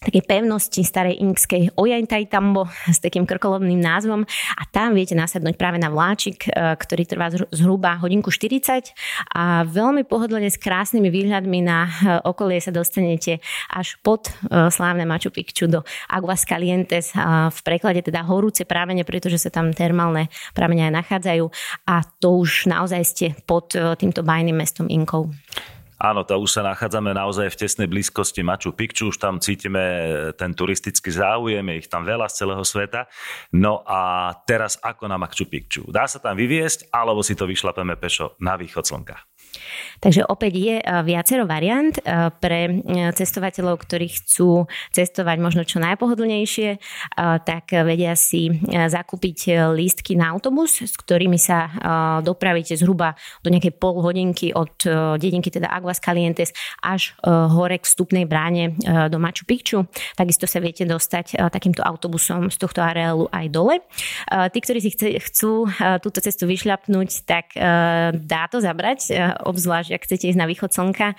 takej 0.00 0.24
pevnosti 0.24 0.80
starej 0.80 1.20
inkskej 1.20 1.76
Ojantajtambo 1.76 2.64
s 2.88 3.04
takým 3.04 3.28
krkolobným 3.28 3.76
názvom. 3.76 4.24
A 4.56 4.62
tam 4.72 4.96
viete 4.96 5.12
nasadnúť 5.12 5.60
práve 5.60 5.76
na 5.76 5.92
vláčik, 5.92 6.48
e, 6.48 6.72
ktorý 6.72 7.04
trvá 7.04 7.28
zhruba 7.52 8.00
hodinku 8.00 8.32
40 8.32 8.96
a 9.36 9.68
veľmi 9.68 10.08
pohodlne 10.08 10.48
s 10.48 10.56
krásnymi 10.56 11.12
výhľadmi 11.12 11.58
na 11.60 11.78
e, 11.84 11.90
okolie 12.24 12.64
sa 12.64 12.72
dostanete 12.72 13.44
až 13.68 14.00
pod 14.00 14.32
e, 14.48 14.72
slávne 14.72 15.04
Machu 15.04 15.28
Picchu 15.28 15.68
do 15.68 15.84
Aguas 16.08 16.48
Calientes, 16.48 17.12
v 17.50 17.60
preklade 17.60 18.00
teda 18.00 18.24
horúce 18.24 18.64
prámene, 18.64 19.04
pretože 19.04 19.36
sa 19.36 19.52
tam 19.52 19.76
termálne 19.76 20.32
prámene 20.56 20.88
aj 20.88 20.96
nachádzajú. 20.96 21.44
A 21.92 22.00
to 22.16 22.40
už 22.40 22.72
naozaj 22.72 23.02
ste 23.04 23.26
pod 23.44 23.76
týmto 23.76 24.24
bajným 24.24 24.56
mestom 24.56 24.88
Inkov. 24.88 25.28
Áno, 26.00 26.24
to 26.24 26.32
už 26.40 26.48
sa 26.48 26.64
nachádzame 26.64 27.12
naozaj 27.12 27.52
v 27.52 27.60
tesnej 27.60 27.84
blízkosti 27.84 28.40
Machu 28.40 28.72
Picchu, 28.72 29.12
už 29.12 29.20
tam 29.20 29.36
cítime 29.36 29.84
ten 30.32 30.56
turistický 30.56 31.12
záujem, 31.12 31.60
je 31.60 31.84
ich 31.84 31.92
tam 31.92 32.08
veľa 32.08 32.24
z 32.32 32.40
celého 32.40 32.64
sveta. 32.64 33.04
No 33.52 33.84
a 33.84 34.32
teraz 34.48 34.80
ako 34.80 35.12
na 35.12 35.20
Machu 35.20 35.44
Picchu? 35.44 35.84
Dá 35.92 36.08
sa 36.08 36.16
tam 36.16 36.40
vyviesť, 36.40 36.88
alebo 36.88 37.20
si 37.20 37.36
to 37.36 37.44
vyšlapeme 37.44 38.00
pešo 38.00 38.32
na 38.40 38.56
východ 38.56 38.88
slnka? 38.88 39.29
Takže 40.00 40.24
opäť 40.24 40.52
je 40.56 40.76
eh, 40.80 40.84
viacero 41.04 41.44
variant 41.44 41.92
eh, 42.00 42.32
pre 42.32 42.60
eh, 42.68 43.12
cestovateľov, 43.12 43.84
ktorí 43.84 44.08
chcú 44.08 44.64
cestovať 44.90 45.36
možno 45.38 45.62
čo 45.68 45.78
najpohodlnejšie, 45.82 46.80
tak 47.44 47.72
vedia 47.84 48.16
si 48.16 48.48
zakúpiť 48.70 49.70
lístky 49.76 50.16
na 50.16 50.32
autobus, 50.32 50.80
s 50.80 50.94
ktorými 50.96 51.36
sa 51.36 51.68
dopravíte 52.24 52.74
zhruba 52.78 53.18
do 53.44 53.52
nejakej 53.52 53.76
pol 53.76 54.00
hodinky 54.00 54.54
od 54.54 54.72
dedinky 55.20 55.52
teda 55.52 55.68
Aguas 55.68 56.00
Calientes 56.00 56.54
až 56.80 57.12
hore 57.26 57.76
k 57.78 57.84
vstupnej 57.84 58.24
bráne 58.24 58.78
do 59.10 59.18
Machu 59.20 59.44
Picchu. 59.44 59.84
Takisto 60.16 60.48
sa 60.48 60.62
viete 60.62 60.86
dostať 60.88 61.36
takýmto 61.50 61.84
autobusom 61.84 62.48
z 62.48 62.56
tohto 62.56 62.80
areálu 62.80 63.28
aj 63.30 63.46
dole. 63.52 63.74
Tí, 64.28 64.58
ktorí 64.60 64.78
si 64.80 64.90
chcú 64.96 65.68
túto 66.00 66.18
cestu 66.24 66.48
vyšľapnúť, 66.48 67.10
tak 67.26 67.52
dá 68.16 68.42
to 68.48 68.62
zabrať 68.62 69.12
obzvlášť 69.44 69.96
ak 69.96 70.04
chcete 70.06 70.30
ísť 70.30 70.40
na 70.40 70.46
východ 70.48 70.70
slnka. 70.72 71.16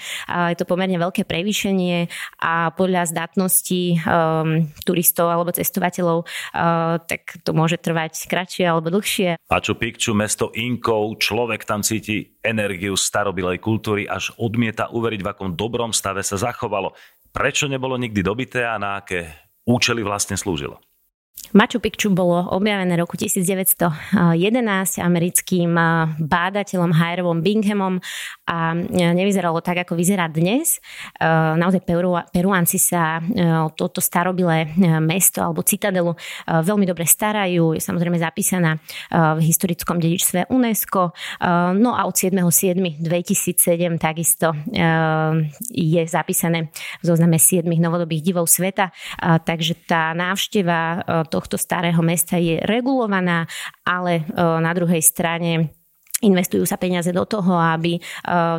Je 0.52 0.58
to 0.58 0.66
pomerne 0.70 0.96
veľké 0.98 1.26
prevýšenie 1.26 2.08
a 2.42 2.72
podľa 2.74 3.10
zdatnosti 3.10 4.02
um, 4.06 4.70
turistov 4.86 5.30
alebo 5.30 5.54
cestovateľov 5.54 6.24
uh, 6.24 7.02
tak 7.06 7.42
to 7.42 7.52
môže 7.52 7.82
trvať 7.82 8.18
kratšie 8.28 8.66
alebo 8.68 8.94
dlhšie. 8.94 9.40
Machu 9.50 9.74
Picchu, 9.76 10.12
mesto 10.16 10.52
Inkov, 10.56 11.20
človek 11.20 11.64
tam 11.64 11.82
cíti 11.84 12.38
energiu 12.42 12.98
starobilej 12.98 13.62
kultúry, 13.62 14.06
až 14.06 14.34
odmieta 14.38 14.90
uveriť, 14.92 15.22
v 15.22 15.30
akom 15.32 15.50
dobrom 15.56 15.92
stave 15.96 16.26
sa 16.26 16.38
zachovalo. 16.38 16.94
Prečo 17.32 17.72
nebolo 17.72 17.96
nikdy 17.96 18.20
dobité 18.20 18.68
a 18.68 18.76
na 18.76 19.00
aké 19.00 19.32
účely 19.64 20.04
vlastne 20.04 20.36
slúžilo? 20.36 20.80
Machu 21.52 21.84
Picchu 21.84 22.08
bolo 22.16 22.48
objavené 22.56 22.96
roku 22.96 23.20
1911 23.20 23.92
americkým 25.04 25.76
bádateľom 26.16 26.96
Hirevom 26.96 27.44
Binghamom 27.44 28.00
a 28.48 28.72
nevyzeralo 28.96 29.60
tak, 29.60 29.84
ako 29.84 30.00
vyzerá 30.00 30.32
dnes. 30.32 30.80
Naozaj 31.20 31.84
Peruánci 32.32 32.80
sa 32.80 33.20
toto 33.76 34.00
starobilé 34.00 34.72
mesto 35.04 35.44
alebo 35.44 35.60
citadelu 35.60 36.16
veľmi 36.48 36.88
dobre 36.88 37.04
starajú. 37.04 37.76
Je 37.76 37.84
samozrejme 37.84 38.16
zapísaná 38.16 38.80
v 39.12 39.44
historickom 39.44 40.00
dedičstve 40.00 40.48
UNESCO. 40.56 41.12
No 41.76 42.00
a 42.00 42.08
od 42.08 42.16
7.7.2007 42.16 44.00
takisto 44.00 44.56
je 45.68 46.02
zapísané 46.08 46.72
v 47.04 47.04
zozname 47.04 47.36
7 47.36 47.68
novodobých 47.68 48.24
divov 48.24 48.48
sveta. 48.48 48.96
Takže 49.20 49.84
tá 49.84 50.16
návšteva 50.16 51.04
tohto 51.32 51.56
starého 51.56 52.04
mesta 52.04 52.36
je 52.36 52.60
regulovaná, 52.68 53.48
ale 53.88 54.22
e, 54.22 54.24
na 54.36 54.76
druhej 54.76 55.00
strane 55.00 55.72
investujú 56.22 56.64
sa 56.70 56.78
peniaze 56.78 57.10
do 57.10 57.26
toho, 57.26 57.58
aby 57.58 57.98
e, 57.98 58.02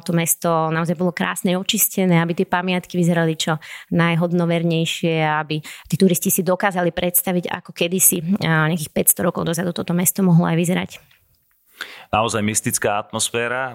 to 0.03 0.11
mesto 0.11 0.51
naozaj 0.73 0.99
bolo 0.99 1.15
krásne, 1.15 1.55
očistené, 1.55 2.19
aby 2.19 2.35
tie 2.35 2.47
pamiatky 2.49 2.99
vyzerali 2.99 3.39
čo 3.39 3.61
najhodnovernejšie, 3.95 5.23
aby 5.23 5.63
tí 5.63 5.95
turisti 5.95 6.29
si 6.29 6.43
dokázali 6.43 6.91
predstaviť, 6.91 7.53
ako 7.63 7.71
kedysi 7.71 8.19
e, 8.19 8.25
nejakých 8.43 8.91
500 9.15 9.27
rokov 9.27 9.47
dozadu 9.47 9.71
toto 9.71 9.95
mesto 9.95 10.27
mohlo 10.27 10.49
aj 10.49 10.57
vyzerať 10.59 10.91
naozaj 12.13 12.43
mystická 12.45 13.03
atmosféra. 13.03 13.73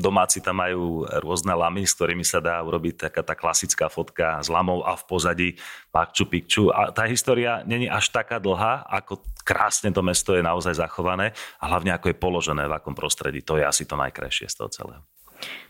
Domáci 0.00 0.40
tam 0.40 0.60
majú 0.60 1.04
rôzne 1.20 1.52
lamy, 1.52 1.84
s 1.84 1.94
ktorými 1.96 2.24
sa 2.26 2.40
dá 2.40 2.60
urobiť 2.60 3.08
taká 3.08 3.22
tá 3.22 3.34
klasická 3.36 3.92
fotka 3.92 4.40
s 4.40 4.48
lamou 4.48 4.82
a 4.82 4.96
v 4.98 5.02
pozadí 5.04 5.48
Machu 5.94 6.24
Picchu. 6.26 6.64
A 6.72 6.90
tá 6.90 7.04
história 7.06 7.62
není 7.62 7.86
až 7.86 8.10
taká 8.10 8.40
dlhá, 8.42 8.86
ako 8.88 9.22
krásne 9.44 9.92
to 9.92 10.00
mesto 10.00 10.32
je 10.32 10.42
naozaj 10.42 10.80
zachované 10.80 11.36
a 11.60 11.64
hlavne 11.68 11.92
ako 11.92 12.10
je 12.10 12.16
položené, 12.16 12.64
v 12.64 12.76
akom 12.76 12.96
prostredí. 12.96 13.44
To 13.44 13.60
je 13.60 13.64
asi 13.64 13.84
to 13.84 13.94
najkrajšie 13.94 14.48
z 14.48 14.56
toho 14.56 14.70
celého. 14.72 15.04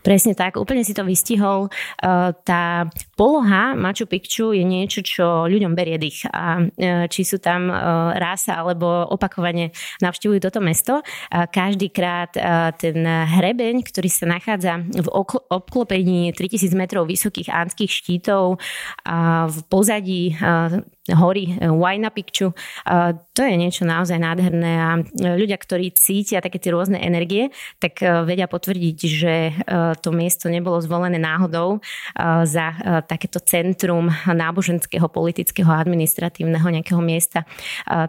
Presne 0.05 0.37
tak, 0.37 0.55
úplne 0.55 0.85
si 0.85 0.93
to 0.93 1.01
vystihol. 1.01 1.67
E, 1.67 1.69
tá 2.45 2.87
poloha 3.15 3.73
Machu 3.73 4.05
Picchu 4.05 4.51
je 4.51 4.63
niečo, 4.63 4.99
čo 5.01 5.47
ľuďom 5.47 5.73
berie 5.73 5.95
dých. 5.95 6.27
A 6.29 6.59
e, 6.61 7.07
či 7.07 7.23
sú 7.23 7.39
tam 7.39 7.71
e, 7.71 7.75
rása 8.19 8.59
alebo 8.59 9.07
opakovane 9.09 9.71
navštevujú 10.03 10.39
toto 10.43 10.59
mesto, 10.59 10.99
každý 11.31 11.89
krát 11.89 12.35
ten 12.77 12.97
hrebeň, 13.07 13.81
ktorý 13.87 14.09
sa 14.11 14.27
nachádza 14.27 14.83
v 14.83 15.07
obklopení 15.49 16.35
3000 16.35 16.75
metrov 16.75 17.07
vysokých 17.07 17.49
ánskych 17.51 17.91
štítov 17.91 18.59
a 19.07 19.47
v 19.47 19.57
pozadí 19.71 20.35
hory 21.13 21.53
Huayna 21.61 22.09
Picchu. 22.09 22.49
To 23.35 23.41
je 23.41 23.55
niečo 23.55 23.85
naozaj 23.85 24.17
nádherné 24.17 24.73
a 24.73 24.91
ľudia, 25.37 25.61
ktorí 25.61 25.93
cítia 25.93 26.41
také 26.41 26.57
tie 26.57 26.73
rôzne 26.73 26.97
energie, 26.97 27.53
tak 27.77 28.01
vedia 28.25 28.49
potvrdiť, 28.49 28.97
že 29.05 29.35
to 30.01 30.09
miesto 30.09 30.49
nebolo 30.49 30.81
zvolené 30.81 31.21
náhodou 31.21 31.77
za 32.49 32.67
takéto 33.05 33.39
centrum 33.39 34.09
náboženského, 34.25 35.07
politického, 35.07 35.69
administratívneho 35.69 36.65
nejakého 36.65 36.99
miesta. 36.99 37.45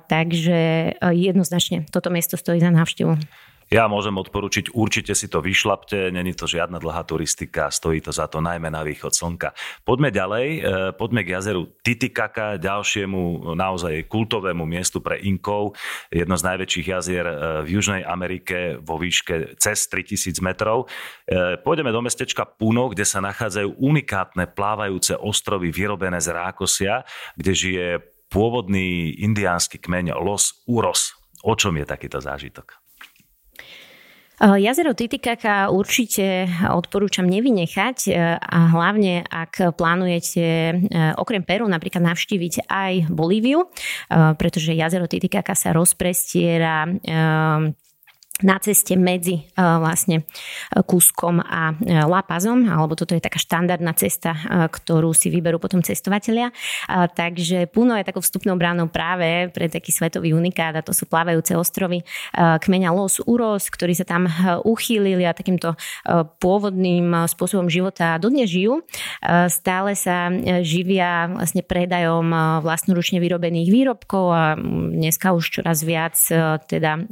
Takže 0.09 0.93
jednoznačne 1.12 1.85
toto 1.93 2.09
miesto 2.09 2.35
stojí 2.41 2.59
za 2.59 2.73
návštevu. 2.73 3.21
Ja 3.67 3.91
môžem 3.91 4.15
odporučiť, 4.15 4.79
určite 4.79 5.11
si 5.19 5.27
to 5.27 5.43
vyšlapte, 5.43 6.15
není 6.15 6.31
to 6.39 6.47
žiadna 6.47 6.79
dlhá 6.79 7.03
turistika, 7.03 7.67
stojí 7.67 7.99
to 7.99 8.15
za 8.15 8.31
to 8.31 8.39
najmä 8.39 8.71
na 8.71 8.87
východ 8.87 9.11
slnka. 9.11 9.59
Poďme 9.83 10.15
ďalej, 10.15 10.47
e, 10.47 10.61
poďme 10.95 11.27
k 11.27 11.35
jazeru 11.35 11.67
Titicacá, 11.83 12.63
ďalšiemu 12.63 13.51
naozaj 13.59 14.07
kultovému 14.07 14.63
miestu 14.63 15.03
pre 15.03 15.19
Inkov, 15.19 15.75
jedno 16.15 16.39
z 16.39 16.47
najväčších 16.47 16.87
jazier 16.87 17.27
e, 17.27 17.35
v 17.67 17.75
Južnej 17.75 18.07
Amerike 18.07 18.79
vo 18.79 19.03
výške 19.03 19.59
cez 19.59 19.91
3000 19.91 20.39
metrov. 20.47 20.87
E, 21.27 21.59
pôjdeme 21.59 21.91
do 21.91 22.07
mestečka 22.07 22.47
Puno, 22.47 22.87
kde 22.95 23.03
sa 23.03 23.19
nachádzajú 23.19 23.83
unikátne 23.83 24.47
plávajúce 24.47 25.19
ostrovy 25.19 25.75
vyrobené 25.75 26.23
z 26.23 26.31
rákosia, 26.31 27.03
kde 27.35 27.51
žije 27.51 27.87
pôvodný 28.31 29.11
indiánsky 29.19 29.83
kmeň 29.83 30.15
Los 30.23 30.63
Uros. 30.71 31.19
O 31.43 31.59
čom 31.59 31.75
je 31.75 31.87
takýto 31.87 32.23
zážitok? 32.23 32.86
Eh, 34.37 34.61
jazero 34.61 34.93
Titicaca 34.93 35.73
určite 35.73 36.45
odporúčam 36.69 37.25
nevynechať 37.25 37.99
eh, 38.12 38.37
a 38.37 38.69
hlavne 38.69 39.25
ak 39.25 39.73
plánujete 39.81 40.45
eh, 40.45 40.76
okrem 41.16 41.40
Peru 41.40 41.64
napríklad 41.64 42.05
navštíviť 42.05 42.69
aj 42.69 43.09
Bolíviu, 43.09 43.73
pretože 44.11 44.76
jazero 44.76 45.09
Titicaca 45.09 45.57
sa 45.57 45.73
rozprestiera 45.73 46.85
na 48.45 48.61
ceste 48.61 48.99
medzi 48.99 49.49
uh, 49.57 49.81
vlastne 49.81 50.28
Kúskom 50.85 51.40
a 51.40 51.73
uh, 51.73 52.05
Lapazom, 52.05 52.69
alebo 52.69 52.93
toto 52.93 53.16
je 53.16 53.23
taká 53.23 53.40
štandardná 53.40 53.97
cesta, 53.97 54.37
ktorú 54.69 55.14
si 55.16 55.31
vyberú 55.33 55.62
potom 55.62 55.81
cestovatelia. 55.81 56.50
Takže 56.88 57.71
Puno 57.71 57.95
je 57.97 58.05
takou 58.05 58.21
vstupnou 58.21 58.59
bránou 58.59 58.90
práve 58.90 59.49
pre 59.55 59.71
taký 59.71 59.95
svetový 59.95 60.35
unikát 60.35 60.75
a 60.76 60.83
to 60.83 60.90
sú 60.90 61.07
plávajúce 61.07 61.55
ostrovy 61.55 62.02
kmeňa 62.35 62.90
Los 62.93 63.23
Uros, 63.25 63.71
ktorí 63.71 63.95
sa 63.95 64.05
tam 64.05 64.26
uchýlili 64.66 65.25
a 65.25 65.37
takýmto 65.37 65.78
pôvodným 66.43 67.28
spôsobom 67.31 67.71
života 67.71 68.19
dodnes 68.19 68.50
žijú. 68.50 68.83
Stále 69.49 69.95
sa 69.95 70.28
živia 70.61 71.31
vlastne 71.31 71.62
predajom 71.62 72.61
vlastnoručne 72.66 73.23
vyrobených 73.23 73.69
výrobkov 73.71 74.25
a 74.33 74.45
dneska 74.93 75.33
už 75.33 75.62
čoraz 75.62 75.87
viac 75.87 76.19
teda 76.66 77.07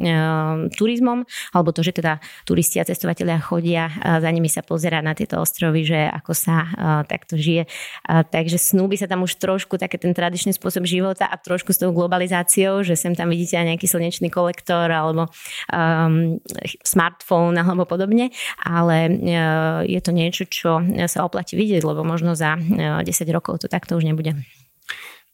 turizmom 0.75 1.14
turizmom, 1.15 1.23
alebo 1.55 1.71
to, 1.71 1.87
že 1.87 1.95
teda 1.95 2.19
turisti 2.43 2.83
a 2.83 2.85
cestovatelia 2.85 3.39
chodia 3.39 3.91
za 4.03 4.31
nimi 4.31 4.51
sa 4.51 4.67
pozerať 4.67 5.03
na 5.05 5.15
tieto 5.15 5.39
ostrovy, 5.39 5.87
že 5.87 6.11
ako 6.11 6.33
sa 6.35 6.67
takto 7.07 7.39
žije. 7.39 7.71
Takže 8.07 8.59
snúbi 8.59 8.99
sa 8.99 9.07
tam 9.07 9.23
už 9.23 9.39
trošku 9.39 9.79
také 9.79 10.01
ten 10.01 10.11
tradičný 10.11 10.51
spôsob 10.57 10.85
života 10.89 11.31
a 11.31 11.39
trošku 11.39 11.71
s 11.71 11.79
tou 11.79 11.95
globalizáciou, 11.95 12.83
že 12.83 12.99
sem 12.99 13.15
tam 13.15 13.31
vidíte 13.31 13.61
aj 13.61 13.67
nejaký 13.75 13.87
slnečný 13.87 14.29
kolektor 14.33 14.91
alebo 14.91 15.31
um, 15.71 16.41
smartfón 16.83 17.55
alebo 17.55 17.87
podobne, 17.87 18.35
ale 18.59 18.97
uh, 19.09 19.81
je 19.87 20.01
to 20.03 20.11
niečo, 20.11 20.45
čo 20.49 20.83
sa 21.07 21.23
oplatí 21.23 21.55
vidieť, 21.55 21.85
lebo 21.85 22.03
možno 22.03 22.35
za 22.35 22.57
uh, 22.59 23.01
10 23.05 23.07
rokov 23.31 23.63
to 23.63 23.67
takto 23.71 23.95
už 23.95 24.05
nebude. 24.09 24.35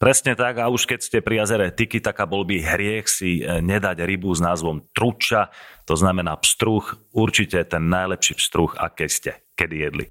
Presne 0.01 0.33
tak 0.33 0.57
a 0.57 0.73
už 0.73 0.89
keď 0.89 1.01
ste 1.05 1.19
pri 1.21 1.45
jazere 1.45 1.69
Tiki, 1.69 2.01
taká 2.01 2.25
bol 2.25 2.49
by 2.49 2.57
hriech 2.57 3.05
si 3.05 3.45
e, 3.45 3.61
nedať 3.61 4.01
rybu 4.01 4.33
s 4.33 4.41
názvom 4.41 4.89
truča, 4.97 5.53
to 5.85 5.93
znamená 5.93 6.41
pstruh, 6.41 6.81
určite 7.13 7.61
ten 7.69 7.85
najlepší 7.93 8.41
pstruh, 8.41 8.73
aké 8.81 9.13
ste 9.13 9.45
kedy 9.61 9.77
jedli. 9.77 10.07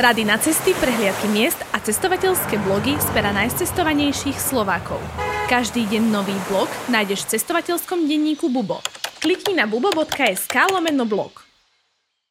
Rady 0.00 0.24
na 0.24 0.40
cesty, 0.40 0.72
prehliadky 0.80 1.28
miest 1.28 1.60
a 1.76 1.78
cestovateľské 1.78 2.56
blogy 2.64 2.96
z 2.96 3.08
pera 3.12 3.36
najcestovanejších 3.36 4.40
Slovákov. 4.40 5.04
Každý 5.52 5.84
deň 5.84 6.08
nový 6.08 6.34
blog 6.48 6.72
nájdeš 6.88 7.28
v 7.28 7.36
cestovateľskom 7.36 8.08
denníku 8.08 8.48
Bubo. 8.48 8.80
Klikni 9.20 9.60
na 9.60 9.68
bubo.sk 9.68 10.56
lomeno 10.72 11.04
blog. 11.04 11.43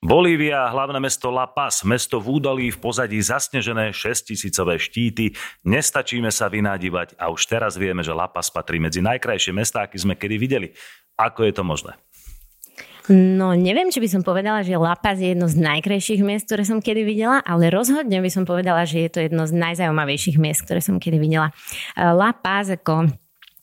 Bolívia, 0.03 0.67
hlavné 0.67 0.99
mesto 0.99 1.31
La 1.31 1.47
Paz, 1.47 1.87
mesto 1.87 2.19
v 2.19 2.35
údolí 2.35 2.75
v 2.75 2.75
pozadí 2.75 3.23
zasnežené 3.23 3.95
6000 3.95 4.51
štíty. 4.75 5.31
Nestačíme 5.63 6.27
sa 6.27 6.51
vynádivať 6.51 7.15
a 7.15 7.31
už 7.31 7.47
teraz 7.47 7.79
vieme, 7.79 8.03
že 8.03 8.11
La 8.11 8.27
Paz 8.27 8.51
patrí 8.51 8.83
medzi 8.83 8.99
najkrajšie 8.99 9.55
mestá, 9.55 9.87
aké 9.87 9.95
sme 9.95 10.19
kedy 10.19 10.35
videli. 10.35 10.75
Ako 11.15 11.47
je 11.47 11.55
to 11.55 11.63
možné? 11.63 11.95
No 13.07 13.55
neviem, 13.55 13.87
či 13.95 14.03
by 14.03 14.11
som 14.11 14.27
povedala, 14.27 14.59
že 14.59 14.75
La 14.75 14.99
Paz 14.99 15.23
je 15.23 15.31
jedno 15.31 15.47
z 15.47 15.55
najkrajších 15.55 16.19
miest, 16.19 16.51
ktoré 16.51 16.67
som 16.67 16.83
kedy 16.83 17.07
videla, 17.07 17.39
ale 17.39 17.71
rozhodne 17.71 18.19
by 18.19 18.27
som 18.27 18.43
povedala, 18.43 18.83
že 18.83 19.07
je 19.07 19.09
to 19.11 19.23
jedno 19.23 19.47
z 19.47 19.55
najzaujímavejších 19.55 20.35
miest, 20.35 20.67
ktoré 20.67 20.83
som 20.83 20.99
kedy 20.99 21.15
videla. 21.15 21.55
La 21.95 22.35
Paz 22.35 22.75
ako 22.75 23.07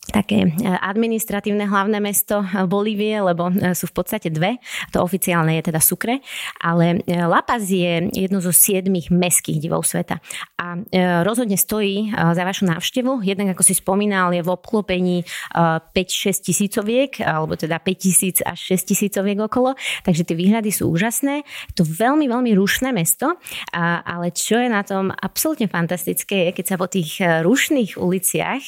také 0.09 0.49
e, 0.49 0.49
administratívne 0.65 1.69
hlavné 1.69 2.01
mesto 2.01 2.41
e, 2.41 2.65
Bolívie, 2.65 3.21
lebo 3.21 3.53
e, 3.53 3.77
sú 3.77 3.85
v 3.85 4.01
podstate 4.01 4.33
dve. 4.33 4.57
To 4.97 5.05
oficiálne 5.05 5.61
je 5.61 5.69
teda 5.69 5.77
Sucre, 5.77 6.25
ale 6.57 7.05
La 7.05 7.45
Paz 7.45 7.69
je 7.69 8.09
jedno 8.09 8.41
zo 8.41 8.49
siedmých 8.49 9.13
meských 9.13 9.61
divov 9.61 9.85
sveta. 9.85 10.17
A 10.57 10.77
rozhodne 11.23 11.57
stojí 11.59 12.13
za 12.13 12.43
vašu 12.43 12.65
návštevu. 12.69 13.21
Jednak, 13.25 13.53
ako 13.57 13.63
si 13.65 13.77
spomínal, 13.77 14.33
je 14.33 14.41
v 14.45 14.49
obklopení 14.51 15.17
5-6 15.53 16.47
tisícoviek, 16.47 17.11
alebo 17.23 17.57
teda 17.57 17.81
5 17.81 17.91
tisíc 17.97 18.37
až 18.45 18.77
6 18.77 18.93
tisícoviek 18.93 19.37
okolo. 19.41 19.75
Takže 20.05 20.27
tie 20.27 20.35
výhľady 20.37 20.71
sú 20.71 20.91
úžasné. 20.91 21.43
Je 21.71 21.75
to 21.75 21.85
veľmi, 21.85 22.29
veľmi 22.29 22.51
rušné 22.55 22.93
mesto, 22.95 23.35
ale 23.75 24.31
čo 24.31 24.59
je 24.61 24.69
na 24.69 24.85
tom 24.85 25.11
absolútne 25.11 25.67
fantastické, 25.67 26.51
je, 26.51 26.55
keď 26.61 26.65
sa 26.65 26.75
po 26.79 26.87
tých 26.87 27.21
rušných 27.21 27.97
uliciach 27.99 28.63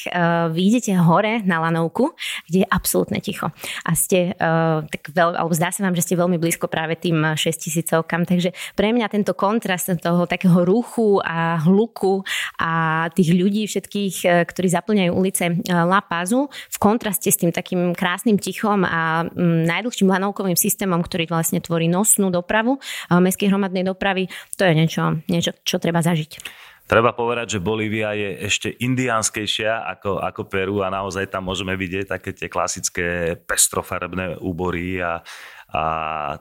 vidíte 0.51 0.97
hore 0.97 1.22
na 1.47 1.63
lanovku, 1.63 2.11
kde 2.51 2.63
je 2.63 2.67
absolútne 2.67 3.23
ticho. 3.23 3.49
A 3.87 3.95
ste, 3.95 4.35
uh, 4.35 4.83
tak 4.87 5.15
veľ, 5.15 5.39
alebo 5.39 5.55
zdá 5.55 5.71
sa 5.71 5.87
vám, 5.87 5.95
že 5.95 6.03
ste 6.03 6.19
veľmi 6.19 6.35
blízko 6.37 6.67
práve 6.67 6.99
tým 6.99 7.35
6000 7.39 8.03
takže 8.03 8.51
pre 8.73 8.91
mňa 8.91 9.07
tento 9.09 9.37
kontrast 9.37 9.93
toho 9.99 10.25
takého 10.25 10.65
ruchu 10.65 11.19
a 11.21 11.59
hluku 11.61 12.25
a 12.59 13.05
tých 13.13 13.35
ľudí 13.35 13.67
všetkých, 13.67 14.15
eh, 14.25 14.31
ktorí 14.47 14.67
zaplňajú 14.71 15.11
ulice 15.11 15.45
eh, 15.51 15.55
La 15.71 16.01
Pazu 16.01 16.47
v 16.49 16.77
kontraste 16.79 17.29
s 17.29 17.39
tým 17.39 17.51
takým 17.51 17.93
krásnym 17.93 18.39
tichom 18.39 18.87
a 18.87 19.27
mm, 19.27 19.67
najdlhším 19.67 20.09
lanovkovým 20.09 20.57
systémom, 20.57 21.03
ktorý 21.03 21.29
vlastne 21.29 21.59
tvorí 21.59 21.85
nosnú 21.91 22.33
dopravu, 22.33 22.79
mestskej 23.11 23.51
hromadnej 23.51 23.85
dopravy, 23.85 24.27
to 24.57 24.65
je 24.65 24.73
niečo, 24.73 25.21
niečo 25.29 25.51
čo 25.61 25.77
treba 25.77 26.01
zažiť. 26.01 26.63
Treba 26.83 27.15
povedať, 27.15 27.57
že 27.57 27.63
Bolívia 27.63 28.11
je 28.11 28.43
ešte 28.43 28.69
indiánskejšia 28.75 29.87
ako, 29.97 30.19
ako 30.19 30.41
Peru 30.51 30.83
a 30.83 30.91
naozaj 30.91 31.31
tam 31.31 31.47
môžeme 31.47 31.79
vidieť 31.79 32.11
také 32.11 32.35
tie 32.35 32.51
klasické 32.51 33.39
pestrofarebné 33.39 34.43
úbory 34.43 34.99
a, 34.99 35.23
a 35.71 35.83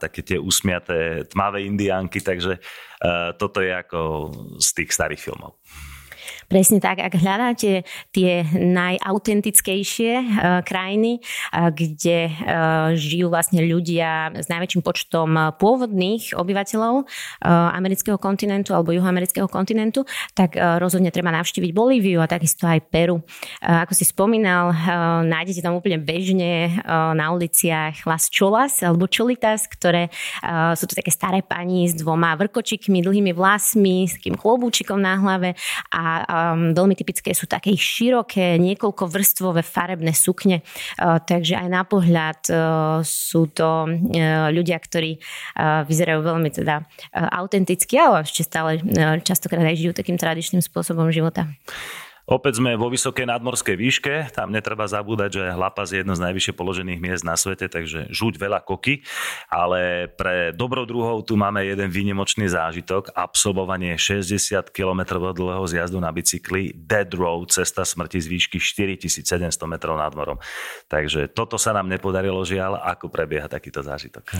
také 0.02 0.26
tie 0.26 0.38
usmiaté 0.42 1.22
tmavé 1.30 1.62
indiánky, 1.62 2.18
takže 2.18 2.58
uh, 2.58 3.30
toto 3.38 3.62
je 3.62 3.70
ako 3.70 4.00
z 4.58 4.68
tých 4.82 4.90
starých 4.90 5.22
filmov. 5.22 5.54
Presne 6.52 6.84
tak, 6.84 7.00
ak 7.00 7.16
hľadáte 7.16 7.80
tie 8.12 8.44
najautentickejšie 8.52 10.12
uh, 10.20 10.60
krajiny, 10.60 11.24
uh, 11.24 11.72
kde 11.72 12.28
uh, 12.28 12.92
žijú 12.92 13.32
vlastne 13.32 13.64
ľudia 13.64 14.36
s 14.36 14.52
najväčším 14.52 14.84
počtom 14.84 15.32
pôvodných 15.56 16.36
obyvateľov 16.36 17.08
amerického 17.72 18.20
kontinentu 18.20 18.76
alebo 18.76 18.92
juhoamerického 18.92 19.46
kontinentu, 19.48 20.04
tak 20.36 20.58
rozhodne 20.58 21.14
treba 21.14 21.30
navštíviť 21.32 21.70
Bolíviu 21.70 22.18
a 22.20 22.28
takisto 22.28 22.66
aj 22.66 22.82
Peru. 22.90 23.22
Ako 23.62 23.94
si 23.94 24.04
spomínal, 24.04 24.74
nájdete 25.24 25.62
tam 25.62 25.78
úplne 25.78 26.02
bežne 26.02 26.82
na 26.90 27.26
uliciach 27.32 28.04
Las 28.04 28.28
Cholas 28.28 28.82
alebo 28.82 29.06
Cholitas, 29.06 29.70
ktoré 29.70 30.10
sú 30.74 30.84
to 30.90 30.98
také 30.98 31.14
staré 31.14 31.40
pani 31.40 31.86
s 31.88 31.94
dvoma 31.96 32.34
vrkočikmi, 32.36 33.00
dlhými 33.00 33.32
vlasmi, 33.32 34.10
s 34.10 34.18
takým 34.18 34.36
chlobúčikom 34.36 34.98
na 34.98 35.16
hlave 35.16 35.54
a 35.94 36.04
Um, 36.42 36.74
veľmi 36.74 36.98
typické 36.98 37.30
sú 37.30 37.46
také 37.46 37.78
široké, 37.78 38.58
niekoľko 38.58 39.06
vrstvové 39.06 39.62
farebné 39.62 40.10
sukne, 40.10 40.66
uh, 40.98 41.22
takže 41.22 41.54
aj 41.54 41.68
na 41.70 41.86
pohľad 41.86 42.40
uh, 42.50 42.56
sú 43.06 43.46
to 43.54 43.86
uh, 43.86 44.50
ľudia, 44.50 44.82
ktorí 44.82 45.22
uh, 45.22 45.86
vyzerajú 45.86 46.18
veľmi 46.26 46.50
teda 46.50 46.82
uh, 46.82 47.28
autenticky, 47.38 47.94
ale 48.02 48.26
ešte 48.26 48.42
stále 48.42 48.82
uh, 48.82 49.22
častokrát 49.22 49.62
aj 49.62 49.78
žijú 49.78 49.92
takým 49.94 50.18
tradičným 50.18 50.64
spôsobom 50.64 51.14
života. 51.14 51.46
Opäť 52.22 52.62
sme 52.62 52.78
vo 52.78 52.86
vysokej 52.86 53.26
nadmorskej 53.26 53.74
výške, 53.74 54.14
tam 54.30 54.54
netreba 54.54 54.86
zabúdať, 54.86 55.42
že 55.42 55.44
Hlapaz 55.58 55.90
je 55.90 56.06
jedno 56.06 56.14
z 56.14 56.22
najvyššie 56.22 56.54
položených 56.54 57.02
miest 57.02 57.26
na 57.26 57.34
svete, 57.34 57.66
takže 57.66 58.06
žuť 58.14 58.38
veľa 58.38 58.62
koky, 58.62 59.02
ale 59.50 60.06
pre 60.06 60.54
dobrodruhov 60.54 61.26
tu 61.26 61.34
máme 61.34 61.66
jeden 61.66 61.90
výnimočný 61.90 62.46
zážitok, 62.46 63.10
absolvovanie 63.18 63.98
60 63.98 64.70
km 64.70 65.18
dlhého 65.34 65.66
zjazdu 65.66 65.98
na 65.98 66.14
bicykli 66.14 66.70
Dead 66.78 67.10
Road, 67.10 67.50
cesta 67.50 67.82
smrti 67.82 68.22
z 68.22 68.26
výšky 68.30 68.58
4700 68.62 69.58
metrov 69.66 69.98
nad 69.98 70.14
morom. 70.14 70.38
Takže 70.86 71.26
toto 71.34 71.58
sa 71.58 71.74
nám 71.74 71.90
nepodarilo 71.90 72.46
žiaľ, 72.46 72.78
ako 72.86 73.10
prebieha 73.10 73.50
takýto 73.50 73.82
zážitok. 73.82 74.38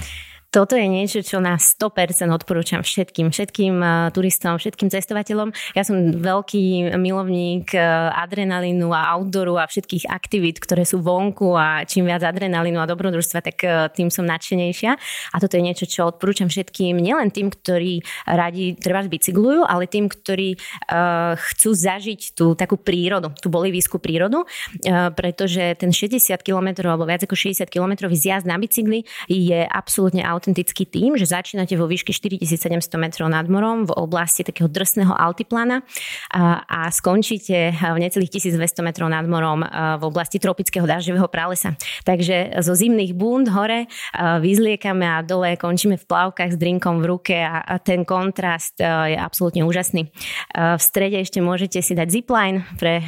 Toto 0.53 0.77
je 0.77 0.85
niečo, 0.85 1.25
čo 1.25 1.41
na 1.41 1.57
100% 1.57 2.29
odporúčam 2.29 2.85
všetkým, 2.85 3.33
všetkým 3.33 3.81
uh, 3.81 4.13
turistom, 4.13 4.61
všetkým 4.61 4.93
cestovateľom. 4.93 5.49
Ja 5.73 5.81
som 5.81 5.97
veľký 6.13 6.93
milovník 7.01 7.73
uh, 7.73 8.13
adrenalínu 8.21 8.93
a 8.93 9.17
outdooru 9.17 9.57
a 9.57 9.65
všetkých 9.65 10.13
aktivít, 10.13 10.61
ktoré 10.61 10.85
sú 10.85 11.01
vonku 11.01 11.57
a 11.57 11.89
čím 11.89 12.05
viac 12.05 12.21
adrenalínu 12.21 12.77
a 12.77 12.85
dobrodružstva, 12.85 13.41
tak 13.41 13.57
uh, 13.65 13.89
tým 13.97 14.13
som 14.13 14.29
nadšenejšia. 14.29 14.93
A 15.33 15.37
toto 15.41 15.57
je 15.57 15.65
niečo, 15.65 15.89
čo 15.89 16.13
odporúčam 16.13 16.53
všetkým, 16.53 17.01
nielen 17.01 17.33
tým, 17.33 17.49
ktorí 17.49 18.05
radi 18.29 18.77
treba 18.77 19.09
bicyklujú, 19.09 19.65
ale 19.65 19.89
tým, 19.89 20.13
ktorí 20.13 20.61
uh, 20.93 21.33
chcú 21.33 21.73
zažiť 21.73 22.37
tú 22.37 22.53
takú 22.53 22.77
prírodu, 22.77 23.33
tú 23.41 23.49
bolivijskú 23.49 23.97
prírodu, 23.97 24.45
uh, 24.45 25.09
pretože 25.17 25.81
ten 25.81 25.97
60 25.97 26.29
km 26.45 26.93
alebo 26.93 27.09
viac 27.09 27.25
ako 27.25 27.41
60 27.41 27.73
km 27.73 28.05
zjazd 28.13 28.45
na 28.45 28.61
bicykli 28.61 29.09
je 29.33 29.65
absolútne 29.65 30.21
autentický 30.43 30.91
tým, 30.91 31.15
že 31.15 31.31
začínate 31.31 31.79
vo 31.79 31.87
výške 31.87 32.11
4700 32.11 32.91
metrov 32.99 33.31
nad 33.31 33.47
morom 33.47 33.87
v 33.87 33.95
oblasti 33.95 34.43
takého 34.43 34.67
drsného 34.67 35.15
altiplana 35.15 35.87
a, 36.35 36.67
a 36.67 36.91
skončíte 36.91 37.71
v 37.79 37.99
necelých 38.03 38.43
1200 38.43 38.59
metrov 38.83 39.07
nad 39.07 39.23
morom 39.23 39.63
v 39.63 40.03
oblasti 40.03 40.43
tropického 40.43 40.83
dažďového 40.83 41.31
pralesa. 41.31 41.79
Takže 42.03 42.59
zo 42.59 42.75
zimných 42.75 43.15
búnd 43.15 43.47
hore 43.55 43.87
vyzliekame 44.19 45.07
a 45.07 45.23
dole 45.23 45.55
končíme 45.55 45.95
v 45.95 46.05
plavkách 46.11 46.51
s 46.51 46.59
drinkom 46.59 46.99
v 46.99 47.07
ruke 47.07 47.39
a, 47.39 47.79
ten 47.79 48.03
kontrast 48.03 48.83
je 48.83 49.15
absolútne 49.15 49.63
úžasný. 49.63 50.11
V 50.55 50.83
strede 50.83 51.23
ešte 51.23 51.39
môžete 51.39 51.79
si 51.79 51.95
dať 51.95 52.09
zipline 52.11 52.67
pre, 52.83 52.99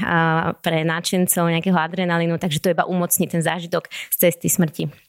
pre 0.63 0.87
nadšencov 0.87 1.51
nejakého 1.51 1.75
adrenalínu, 1.75 2.39
takže 2.39 2.63
to 2.63 2.71
iba 2.71 2.87
umocní 2.87 3.27
ten 3.27 3.43
zážitok 3.43 3.91
z 3.91 4.31
cesty 4.31 4.47
smrti. 4.47 5.04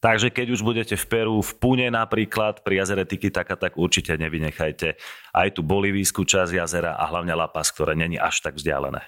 Takže 0.00 0.32
keď 0.32 0.56
už 0.56 0.64
budete 0.64 0.96
v 0.96 1.06
Peru, 1.06 1.44
v 1.44 1.52
Pune 1.60 1.88
napríklad, 1.92 2.64
pri 2.64 2.80
jazere 2.80 3.04
Tikitaka, 3.04 3.52
tak 3.60 3.76
určite 3.76 4.16
nevynechajte 4.16 4.96
aj 5.36 5.48
tú 5.52 5.60
bolivijskú 5.60 6.24
časť 6.24 6.56
jazera 6.56 6.96
a 6.96 7.04
hlavne 7.12 7.36
La 7.36 7.52
Paz, 7.52 7.68
ktoré 7.68 7.92
není 7.92 8.16
až 8.16 8.40
tak 8.40 8.56
vzdialené. 8.56 9.04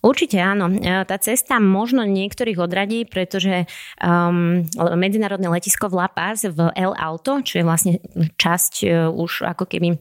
Určite 0.00 0.40
áno. 0.40 0.72
E, 0.72 1.04
tá 1.04 1.16
cesta 1.20 1.60
možno 1.60 2.08
niektorých 2.08 2.56
odradí, 2.56 3.04
pretože 3.04 3.68
um, 4.00 4.64
medzinárodné 4.96 5.48
letisko 5.52 5.92
v 5.92 5.96
La 6.00 6.08
Paz 6.08 6.48
v 6.48 6.72
El 6.72 6.96
Alto, 6.96 7.44
čo 7.44 7.60
je 7.60 7.64
vlastne 7.64 7.92
časť 8.40 8.74
uh, 8.84 9.12
už 9.12 9.44
ako 9.44 9.68
keby 9.68 10.00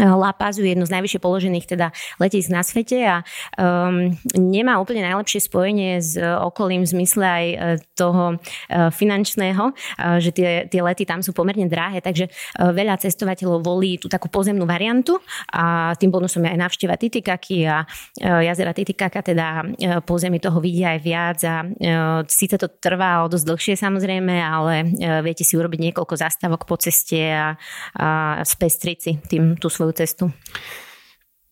La 0.00 0.32
Pazu 0.32 0.64
je 0.64 0.72
jedno 0.72 0.88
z 0.88 0.94
najvyššie 0.96 1.20
položených 1.20 1.66
teda 1.68 1.92
letisk 2.16 2.48
na 2.48 2.64
svete 2.64 2.96
a 3.04 3.20
um, 3.60 4.16
nemá 4.32 4.80
úplne 4.80 5.04
najlepšie 5.04 5.52
spojenie 5.52 6.00
s 6.00 6.16
okolím 6.16 6.88
v 6.88 6.92
zmysle 6.96 7.24
aj 7.28 7.46
e, 7.52 7.56
toho 7.92 8.40
uh, 8.40 8.88
finančného, 8.88 9.64
uh, 9.68 10.16
že 10.16 10.32
tie, 10.32 10.64
tie 10.72 10.80
lety 10.80 11.04
tam 11.04 11.20
sú 11.20 11.36
pomerne 11.36 11.68
drahé, 11.68 12.00
takže 12.00 12.32
uh, 12.32 12.72
veľa 12.72 13.04
cestovateľov 13.04 13.60
volí 13.60 14.00
tú 14.00 14.08
takú 14.08 14.32
pozemnú 14.32 14.64
variantu 14.64 15.20
a 15.52 15.92
tým 16.00 16.08
bonusom 16.08 16.40
je 16.40 16.56
aj 16.56 16.60
návšteva 16.64 16.96
Titikaky 16.96 17.68
a 17.68 17.84
uh, 17.84 18.40
jazera 18.40 18.72
Titikaka, 18.72 19.20
teda 19.20 19.60
uh, 19.60 20.00
pozemí 20.00 20.40
toho 20.40 20.56
vidia 20.56 20.96
aj 20.96 21.00
viac 21.04 21.38
a 21.44 21.68
uh, 21.68 22.24
síce 22.24 22.56
to 22.56 22.72
trvá 22.80 23.20
o 23.20 23.28
dosť 23.28 23.44
dlhšie 23.44 23.74
samozrejme, 23.76 24.40
ale 24.40 24.88
uh, 24.88 25.20
viete 25.20 25.44
si 25.44 25.52
urobiť 25.52 25.92
niekoľko 25.92 26.16
zastávok 26.16 26.64
po 26.64 26.80
ceste 26.80 27.20
a, 27.28 27.60
a 28.00 28.40
spestriť 28.40 28.96
si 28.96 29.12
tým 29.28 29.60
tú 29.60 29.68
svoju 29.68 29.81
svoju 29.82 29.98
cestu. 29.98 30.24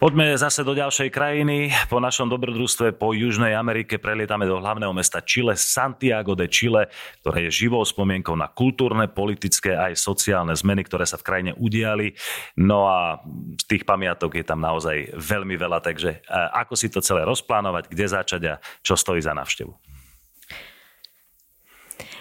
Poďme 0.01 0.33
zase 0.33 0.65
do 0.65 0.73
ďalšej 0.73 1.13
krajiny. 1.13 1.77
Po 1.93 2.01
našom 2.01 2.33
dobrodružstve 2.33 2.97
po 2.97 3.13
Južnej 3.13 3.53
Amerike 3.53 4.01
prelietame 4.01 4.49
do 4.49 4.57
hlavného 4.57 4.97
mesta 4.97 5.21
Chile, 5.21 5.61
Santiago 5.61 6.33
de 6.33 6.49
Chile, 6.49 6.89
ktoré 7.21 7.45
je 7.45 7.69
živou 7.69 7.85
spomienkou 7.85 8.33
na 8.33 8.49
kultúrne, 8.49 9.13
politické 9.13 9.77
aj 9.77 10.01
sociálne 10.01 10.57
zmeny, 10.57 10.89
ktoré 10.89 11.05
sa 11.05 11.21
v 11.21 11.27
krajine 11.29 11.53
udiali. 11.53 12.17
No 12.57 12.89
a 12.89 13.21
z 13.61 13.65
tých 13.69 13.85
pamiatok 13.85 14.41
je 14.41 14.45
tam 14.49 14.65
naozaj 14.65 15.21
veľmi 15.21 15.61
veľa, 15.61 15.85
takže 15.85 16.25
ako 16.33 16.81
si 16.81 16.89
to 16.89 17.05
celé 17.05 17.29
rozplánovať, 17.29 17.93
kde 17.93 18.07
začať 18.09 18.43
a 18.49 18.55
čo 18.81 18.97
stojí 18.97 19.21
za 19.21 19.37
návštevu. 19.37 19.90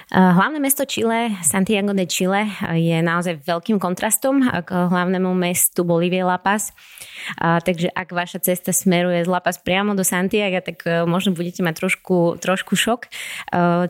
Eh, 0.10 0.17
hlavné 0.17 0.58
mesto 0.58 0.89
Chile, 0.89 1.38
Santiago 1.45 1.93
de 1.93 2.10
Chile, 2.10 2.50
je 2.74 2.98
naozaj 2.98 3.45
veľkým 3.45 3.78
kontrastom 3.78 4.41
k 4.41 4.69
hlavnému 4.74 5.38
mestu 5.38 5.86
Bolívie 5.86 6.26
La 6.26 6.41
Paz. 6.41 6.74
Takže 7.38 7.93
ak 7.93 8.10
vaša 8.10 8.41
cesta 8.41 8.74
smeruje 8.74 9.22
z 9.22 9.30
La 9.30 9.38
Paz 9.38 9.62
priamo 9.62 9.93
do 9.93 10.02
Santiago, 10.02 10.65
tak 10.65 10.82
možno 11.06 11.38
budete 11.38 11.62
mať 11.62 11.86
trošku, 11.86 12.41
trošku 12.41 12.74
šok. 12.74 13.06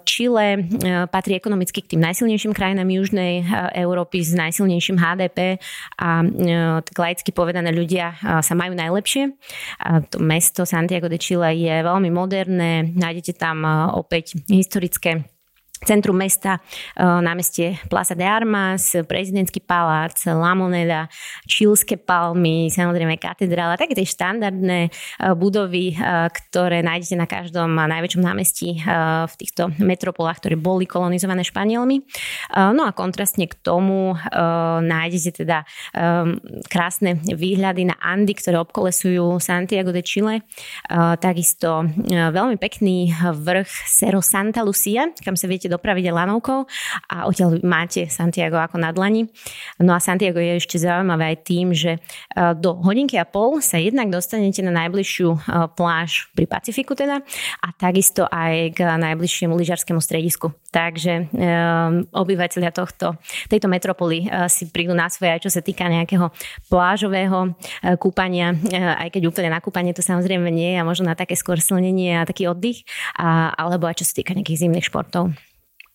Chile 0.04 0.68
patrí 1.08 1.40
ekonomicky 1.40 1.80
k 1.80 1.96
tým 1.96 2.04
najsilnejším 2.04 2.52
krajinám 2.52 2.92
Južnej 2.92 3.48
Európy 3.80 4.20
s 4.20 4.36
najsilnejším 4.36 5.00
HDP 5.00 5.56
a 6.04 6.28
tak 6.84 6.96
laicky 7.00 7.32
povedané 7.32 7.72
ľudia 7.72 8.20
sa 8.44 8.54
majú 8.60 8.76
najlepšie. 8.76 9.40
To 10.12 10.18
mesto 10.20 10.68
Santiago 10.68 11.08
de 11.08 11.16
Chile 11.16 11.56
je 11.56 11.76
veľmi 11.80 12.12
moderné, 12.12 12.92
nájdete 12.92 13.40
tam 13.40 13.64
opäť 13.96 14.36
historické 14.52 15.39
centrum 15.86 16.16
mesta, 16.16 16.60
e, 16.96 17.04
námestie 17.04 17.80
Plaza 17.90 18.16
de 18.16 18.26
Armas, 18.28 18.96
prezidentský 19.08 19.64
palác, 19.64 20.20
La 20.28 20.56
Moneda, 20.56 21.08
čilské 21.48 21.96
palmy, 21.96 22.68
samozrejme 22.68 23.16
katedrála, 23.16 23.80
také 23.80 23.96
tie 23.96 24.08
štandardné 24.08 24.80
e, 24.88 24.90
budovy, 25.36 25.96
e, 25.96 26.28
ktoré 26.28 26.84
nájdete 26.84 27.16
na 27.16 27.28
každom 27.28 27.72
najväčšom 27.80 28.24
námestí 28.24 28.82
v 29.30 29.34
týchto 29.40 29.72
metropolách, 29.80 30.44
ktoré 30.44 30.56
boli 30.60 30.86
kolonizované 30.86 31.42
Španielmi. 31.46 32.04
No 32.56 32.86
a 32.86 32.92
kontrastne 32.92 33.48
k 33.48 33.56
tomu 33.60 34.14
nájdete 34.84 35.44
teda 35.44 35.64
krásne 36.68 37.22
výhľady 37.24 37.90
na 37.90 37.96
Andy, 38.02 38.36
ktoré 38.36 38.60
obkolesujú 38.60 39.40
Santiago 39.40 39.96
de 39.96 40.04
Chile. 40.04 40.46
Takisto 41.20 41.88
veľmi 42.10 42.58
pekný 42.60 43.14
vrch 43.16 43.72
Cerro 43.88 44.22
Santa 44.22 44.62
Lucia, 44.66 45.10
kam 45.24 45.40
sa 45.40 45.48
viete 45.50 45.69
dopraviť 45.70 46.12
lanovkou 46.12 46.66
a 47.14 47.30
odtiaľ 47.30 47.62
máte 47.64 48.10
Santiago 48.10 48.58
ako 48.58 48.82
na 48.82 48.90
dlani. 48.90 49.30
No 49.80 49.94
a 49.94 50.02
Santiago 50.02 50.42
je 50.42 50.58
ešte 50.58 50.82
zaujímavé 50.82 51.36
aj 51.36 51.38
tým, 51.46 51.72
že 51.72 51.98
e, 51.98 52.00
do 52.58 52.76
hodinky 52.82 53.16
a 53.22 53.26
pol 53.30 53.62
sa 53.62 53.78
jednak 53.78 54.10
dostanete 54.10 54.66
na 54.66 54.74
najbližšiu 54.74 55.30
e, 55.30 55.40
pláž 55.78 56.28
pri 56.34 56.50
Pacifiku 56.50 56.98
teda 56.98 57.22
a 57.64 57.68
takisto 57.78 58.26
aj 58.28 58.76
k 58.76 58.80
najbližšiemu 58.84 59.54
lyžarskému 59.54 60.02
stredisku. 60.02 60.52
Takže 60.70 61.34
um, 61.34 62.06
obyvateľia 62.14 62.70
tohto, 62.70 63.18
tejto 63.50 63.66
metropoly 63.66 64.30
si 64.46 64.70
prídu 64.70 64.94
na 64.94 65.10
svoje 65.10 65.34
aj 65.34 65.42
čo 65.42 65.50
sa 65.50 65.66
týka 65.66 65.90
nejakého 65.90 66.30
plážového 66.70 67.58
kúpania, 67.98 68.54
aj 69.02 69.10
keď 69.10 69.34
úplne 69.34 69.50
na 69.50 69.66
kúpanie 69.66 69.98
to 69.98 70.06
samozrejme 70.06 70.46
nie 70.54 70.78
je 70.78 70.78
a 70.78 70.86
možno 70.86 71.10
na 71.10 71.18
také 71.18 71.34
skôr 71.34 71.58
slnenie 71.58 72.22
a 72.22 72.28
taký 72.30 72.46
oddych, 72.46 72.86
a, 73.18 73.54
alebo 73.58 73.90
aj 73.90 74.02
čo 74.02 74.06
sa 74.08 74.14
týka 74.22 74.38
nejakých 74.38 74.70
zimných 74.70 74.88
športov. 74.88 75.34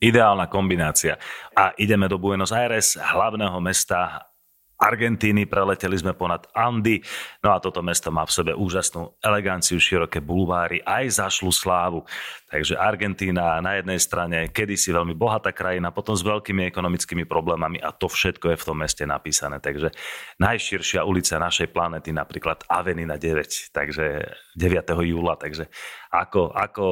Ideálna 0.01 0.47
kombinácia. 0.47 1.19
A 1.57 1.73
ideme 1.79 2.09
do 2.09 2.19
Buenos 2.19 2.53
Aires, 2.53 2.97
hlavného 2.97 3.61
mesta 3.61 4.27
Argentíny, 4.75 5.47
preleteli 5.47 5.95
sme 5.95 6.19
ponad 6.19 6.51
Andy, 6.51 6.99
no 7.47 7.55
a 7.55 7.63
toto 7.63 7.79
mesto 7.79 8.11
má 8.11 8.27
v 8.27 8.35
sebe 8.35 8.53
úžasnú 8.59 9.15
eleganciu, 9.23 9.79
široké 9.79 10.19
bulváry, 10.19 10.83
aj 10.83 11.23
zašlu 11.23 11.55
slávu. 11.55 12.03
Takže 12.51 12.75
Argentína 12.75 13.63
na 13.63 13.79
jednej 13.79 13.99
strane 14.03 14.51
kedysi 14.51 14.91
veľmi 14.91 15.15
bohatá 15.15 15.55
krajina, 15.55 15.95
potom 15.95 16.19
s 16.19 16.27
veľkými 16.27 16.67
ekonomickými 16.71 17.23
problémami 17.23 17.79
a 17.79 17.95
to 17.95 18.11
všetko 18.11 18.55
je 18.55 18.59
v 18.59 18.67
tom 18.67 18.79
meste 18.83 19.05
napísané. 19.07 19.63
Takže 19.63 19.95
najširšia 20.43 21.07
ulica 21.07 21.39
našej 21.39 21.71
planety, 21.71 22.11
napríklad 22.11 22.67
Avenida 22.67 23.15
9, 23.15 23.71
takže 23.71 24.27
9. 24.59 24.91
júla, 25.07 25.39
takže 25.39 25.71
ako, 26.11 26.51
ako 26.55 26.87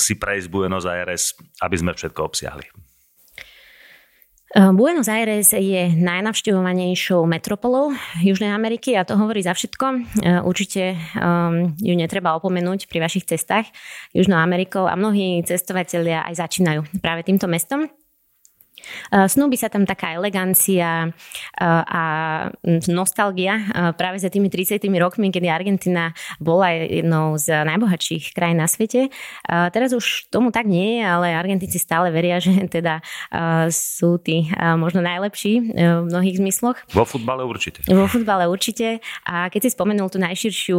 si 0.00 0.16
prejsť 0.16 0.48
Buenos 0.52 0.84
Aires, 0.84 1.32
aby 1.60 1.76
sme 1.80 1.92
všetko 1.96 2.20
obsiahli. 2.20 2.85
Eh, 4.56 4.72
Buenos 4.72 5.04
Aires 5.04 5.52
je 5.52 5.92
najnavštevovanejšou 6.00 7.28
metropolou 7.28 7.92
Južnej 8.24 8.48
Ameriky 8.48 8.96
a 8.96 9.04
to 9.04 9.12
hovorí 9.12 9.44
za 9.44 9.52
všetko. 9.52 9.86
Eh, 10.24 10.40
určite 10.40 10.96
um, 11.12 11.76
ju 11.76 11.92
netreba 11.92 12.32
opomenúť 12.40 12.88
pri 12.88 13.04
vašich 13.04 13.28
cestách 13.28 13.68
Južnou 14.16 14.40
Amerikou 14.40 14.88
a 14.88 14.96
mnohí 14.96 15.44
cestovatelia 15.44 16.24
aj 16.24 16.40
začínajú 16.40 16.88
práve 17.04 17.28
týmto 17.28 17.44
mestom. 17.52 17.84
Eh, 19.12 19.26
snúbi 19.26 19.56
sa 19.56 19.72
tam 19.72 19.88
taká 19.88 20.14
elegancia 20.14 21.08
eh, 21.08 21.64
a 21.86 22.04
nostalgia 22.86 23.54
eh, 23.56 23.92
práve 23.96 24.20
za 24.20 24.28
tými 24.28 24.52
30 24.52 24.82
rokmi, 25.00 25.32
kedy 25.32 25.48
Argentina 25.48 26.12
bola 26.38 26.70
jednou 26.72 27.40
z 27.40 27.64
najbohatších 27.66 28.36
krajín 28.36 28.60
na 28.60 28.68
svete. 28.68 29.08
Teraz 29.46 29.92
už 29.92 30.30
tomu 30.32 30.52
tak 30.52 30.68
nie 30.68 31.00
je, 31.00 31.02
ale 31.04 31.36
Argentinci 31.36 31.78
stále 31.80 32.12
veria, 32.12 32.40
že 32.44 32.52
teda 32.68 33.00
sú 33.72 34.18
tí 34.20 34.48
možno 34.56 35.00
najlepší 35.04 35.52
v 35.76 36.06
mnohých 36.08 36.36
zmysloch. 36.40 36.76
Vo 36.92 37.04
futbale 37.04 37.44
určite. 37.44 37.84
Vo 37.88 38.06
futbale 38.08 38.48
určite. 38.48 39.00
A 39.26 39.48
keď 39.48 39.68
si 39.68 39.70
spomenul 39.74 40.08
tú 40.08 40.18
najširšiu 40.20 40.78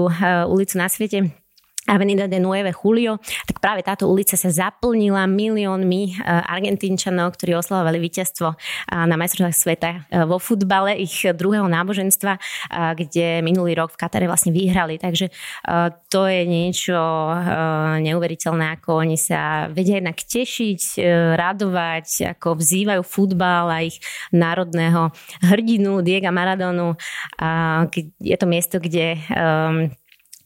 ulicu 0.49 0.75
na 0.77 0.87
svete, 0.87 1.31
Avenida 1.87 2.27
de 2.27 2.39
Nueve 2.39 2.75
Julio, 2.75 3.17
tak 3.47 3.63
práve 3.63 3.79
táto 3.79 4.11
ulica 4.11 4.35
sa 4.35 4.51
zaplnila 4.51 5.23
miliónmi 5.23 6.01
eh, 6.11 6.51
Argentínčanov, 6.51 7.39
ktorí 7.39 7.55
oslavovali 7.55 7.95
víťazstvo 8.03 8.47
eh, 8.51 8.57
na 8.91 9.15
majstrovstvách 9.15 9.55
sveta 9.55 9.91
eh, 10.11 10.27
vo 10.27 10.35
futbale 10.35 10.99
ich 10.99 11.23
druhého 11.23 11.65
náboženstva, 11.71 12.39
kde 12.97 13.39
minulý 13.39 13.79
rok 13.79 13.95
v 13.95 13.99
Katare 13.99 14.27
vlastne 14.27 14.51
vyhrali. 14.51 14.99
Takže 14.99 15.29
to 16.11 16.21
je 16.27 16.41
niečo 16.43 16.97
neuveriteľné, 18.01 18.79
ako 18.79 19.03
oni 19.05 19.15
sa 19.15 19.71
vedia 19.71 19.99
jednak 19.99 20.19
tešiť, 20.19 20.81
radovať, 21.37 22.35
ako 22.37 22.59
vzývajú 22.59 23.01
futbal 23.03 23.71
a 23.71 23.85
ich 23.85 24.01
národného 24.33 25.13
hrdinu 25.45 26.03
Diega 26.03 26.33
Maradonu. 26.33 26.97
Je 28.19 28.35
to 28.35 28.47
miesto, 28.49 28.81
kde 28.81 29.19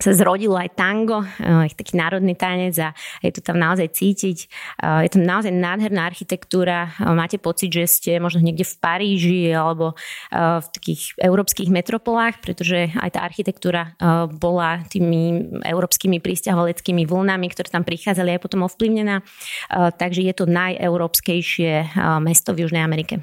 sa 0.02 0.18
zrodilo 0.18 0.58
aj 0.58 0.74
tango, 0.74 1.22
eh, 1.22 1.70
taký 1.72 1.94
národný 1.96 2.34
tanec 2.34 2.76
a 2.82 2.90
je 3.22 3.32
to 3.32 3.42
tam 3.46 3.62
naozaj 3.62 3.88
cítiť. 3.94 4.38
Eh, 4.82 5.08
je 5.08 5.10
to 5.14 5.20
naozaj 5.22 5.54
nádherná 5.54 6.10
architektúra. 6.10 6.90
Eh, 6.90 7.14
máte 7.14 7.38
pocit, 7.38 7.70
že 7.70 7.86
ste 7.88 8.12
možno 8.18 8.42
niekde 8.42 8.66
v 8.66 8.76
Paríži 8.82 9.44
alebo 9.54 9.94
v 10.32 10.68
takých 10.74 11.14
európskych 11.22 11.70
metropolách, 11.70 12.42
pretože 12.42 12.90
aj 12.98 13.10
tá 13.14 13.20
architektúra 13.22 13.94
bola 14.32 14.82
tými 14.88 15.54
európskymi 15.62 16.24
prísťahovaleckými 16.24 17.04
vlnami, 17.06 17.48
ktoré 17.52 17.70
tam 17.70 17.84
prichádzali 17.86 18.38
aj 18.38 18.42
potom 18.42 18.66
ovplyvnená. 18.66 19.22
Takže 19.70 20.26
je 20.26 20.34
to 20.34 20.50
najeurópskejšie 20.50 21.94
mesto 22.24 22.56
v 22.56 22.66
Južnej 22.66 22.82
Amerike. 22.82 23.22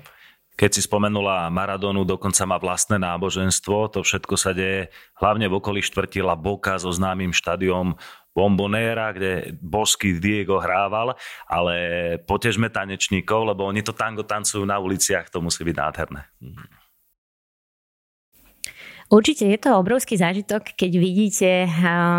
Keď 0.59 0.71
si 0.75 0.83
spomenula 0.83 1.47
Maradonu, 1.55 2.03
dokonca 2.03 2.43
má 2.43 2.59
vlastné 2.59 2.99
náboženstvo, 2.99 3.95
to 3.95 4.03
všetko 4.03 4.35
sa 4.35 4.51
deje 4.51 4.91
hlavne 5.23 5.47
v 5.47 5.55
okolí 5.55 5.79
štvrtila 5.87 6.35
Boka 6.35 6.75
so 6.83 6.91
známym 6.91 7.31
štadiom 7.31 7.95
Bombonera, 8.35 9.15
kde 9.15 9.55
božský 9.63 10.19
Diego 10.19 10.59
hrával, 10.59 11.15
ale 11.47 11.75
potežme 12.27 12.71
tanečníkov, 12.75 13.55
lebo 13.55 13.71
oni 13.71 13.87
to 13.87 13.95
tango 13.95 14.27
tancujú 14.27 14.67
na 14.67 14.83
uliciach, 14.83 15.31
to 15.31 15.39
musí 15.39 15.63
byť 15.63 15.77
nádherné. 15.79 16.23
Určite 19.09 19.49
je 19.49 19.57
to 19.57 19.73
obrovský 19.73 20.21
zážitok, 20.21 20.77
keď 20.77 20.93
vidíte 21.01 21.51
eh, 21.65 21.73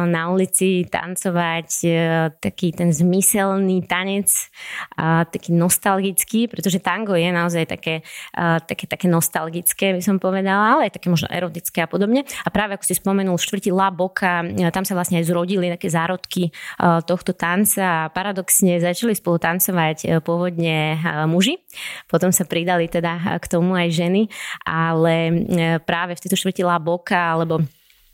na 0.10 0.34
ulici 0.34 0.90
tancovať 0.90 1.70
eh, 1.86 1.94
taký 2.42 2.74
ten 2.74 2.90
zmyselný 2.90 3.86
tanec, 3.86 4.26
taký 5.30 5.54
nostalgický, 5.54 6.50
pretože 6.50 6.82
tango 6.82 7.14
je 7.14 7.30
naozaj 7.30 7.70
také, 7.70 8.02
eh, 8.34 8.60
také, 8.66 8.90
také 8.90 9.06
nostalgické, 9.06 9.94
by 9.94 10.02
som 10.02 10.18
povedala, 10.18 10.82
ale 10.82 10.90
aj 10.90 10.98
také 10.98 11.14
možno 11.14 11.30
erotické 11.30 11.86
a 11.86 11.90
podobne. 11.90 12.26
A 12.42 12.50
práve 12.50 12.74
ako 12.74 12.90
si 12.90 12.98
spomenul, 12.98 13.38
štvrtí 13.38 13.70
La 13.70 13.94
Boca, 13.94 14.42
tam 14.74 14.82
sa 14.82 14.98
vlastne 14.98 15.22
aj 15.22 15.30
zrodili 15.30 15.70
také 15.70 15.94
zárodky 15.94 16.50
tohto 17.06 17.38
tanca 17.38 18.10
a 18.10 18.10
paradoxne 18.10 18.82
začali 18.82 19.14
spolu 19.14 19.38
tancovať 19.38 20.24
pôvodne 20.26 20.98
muži, 21.30 21.62
potom 22.10 22.34
sa 22.34 22.50
pridali 22.50 22.90
teda 22.90 23.38
k 23.38 23.46
tomu 23.46 23.78
aj 23.78 23.90
ženy, 23.94 24.26
ale 24.66 25.46
práve 25.86 26.18
v 26.18 26.22
tejto 26.26 26.40
štvrti 26.40 26.64
La 26.66 26.79
Boka 26.80 27.36
alebo 27.36 27.62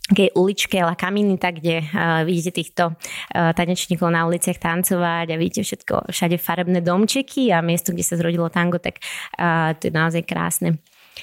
takej 0.06 0.38
uličke 0.38 0.78
La 0.86 0.94
Caminita, 0.94 1.50
kde 1.50 1.82
uh, 1.82 2.22
vidíte 2.22 2.54
týchto 2.54 2.94
uh, 2.94 3.58
tanečníkov 3.58 4.06
na 4.14 4.30
uliciach 4.30 4.62
tancovať 4.62 5.34
a 5.34 5.40
vidíte 5.40 5.66
všetko, 5.66 6.14
všade 6.14 6.38
farebné 6.38 6.86
domčeky 6.86 7.50
a 7.50 7.66
miesto, 7.66 7.90
kde 7.90 8.06
sa 8.06 8.14
zrodilo 8.14 8.46
tango, 8.54 8.78
tak 8.78 9.02
uh, 9.42 9.74
to 9.74 9.90
je 9.90 9.94
naozaj 9.94 10.22
krásne. 10.22 10.78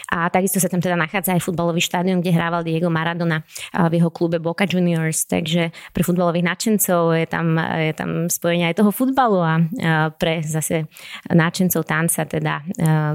A 0.09 0.33
takisto 0.33 0.57
sa 0.57 0.73
tam 0.73 0.81
teda 0.81 0.97
nachádza 0.97 1.37
aj 1.37 1.45
futbalový 1.45 1.85
štádion, 1.85 2.25
kde 2.25 2.33
hrával 2.33 2.65
Diego 2.65 2.89
Maradona 2.89 3.45
v 3.77 4.01
jeho 4.01 4.09
klube 4.09 4.41
Boca 4.41 4.65
Juniors, 4.65 5.29
takže 5.29 5.69
pre 5.93 6.01
futbalových 6.01 6.49
nadšencov 6.49 7.13
je 7.13 7.29
tam, 7.29 7.61
je 7.61 7.93
tam 7.93 8.11
spojenie 8.33 8.73
aj 8.73 8.81
toho 8.81 8.89
futbalu 8.89 9.45
a 9.45 9.61
pre 10.17 10.41
zase 10.41 10.89
nadšencov 11.29 11.85
tanca 11.85 12.25
teda 12.25 12.65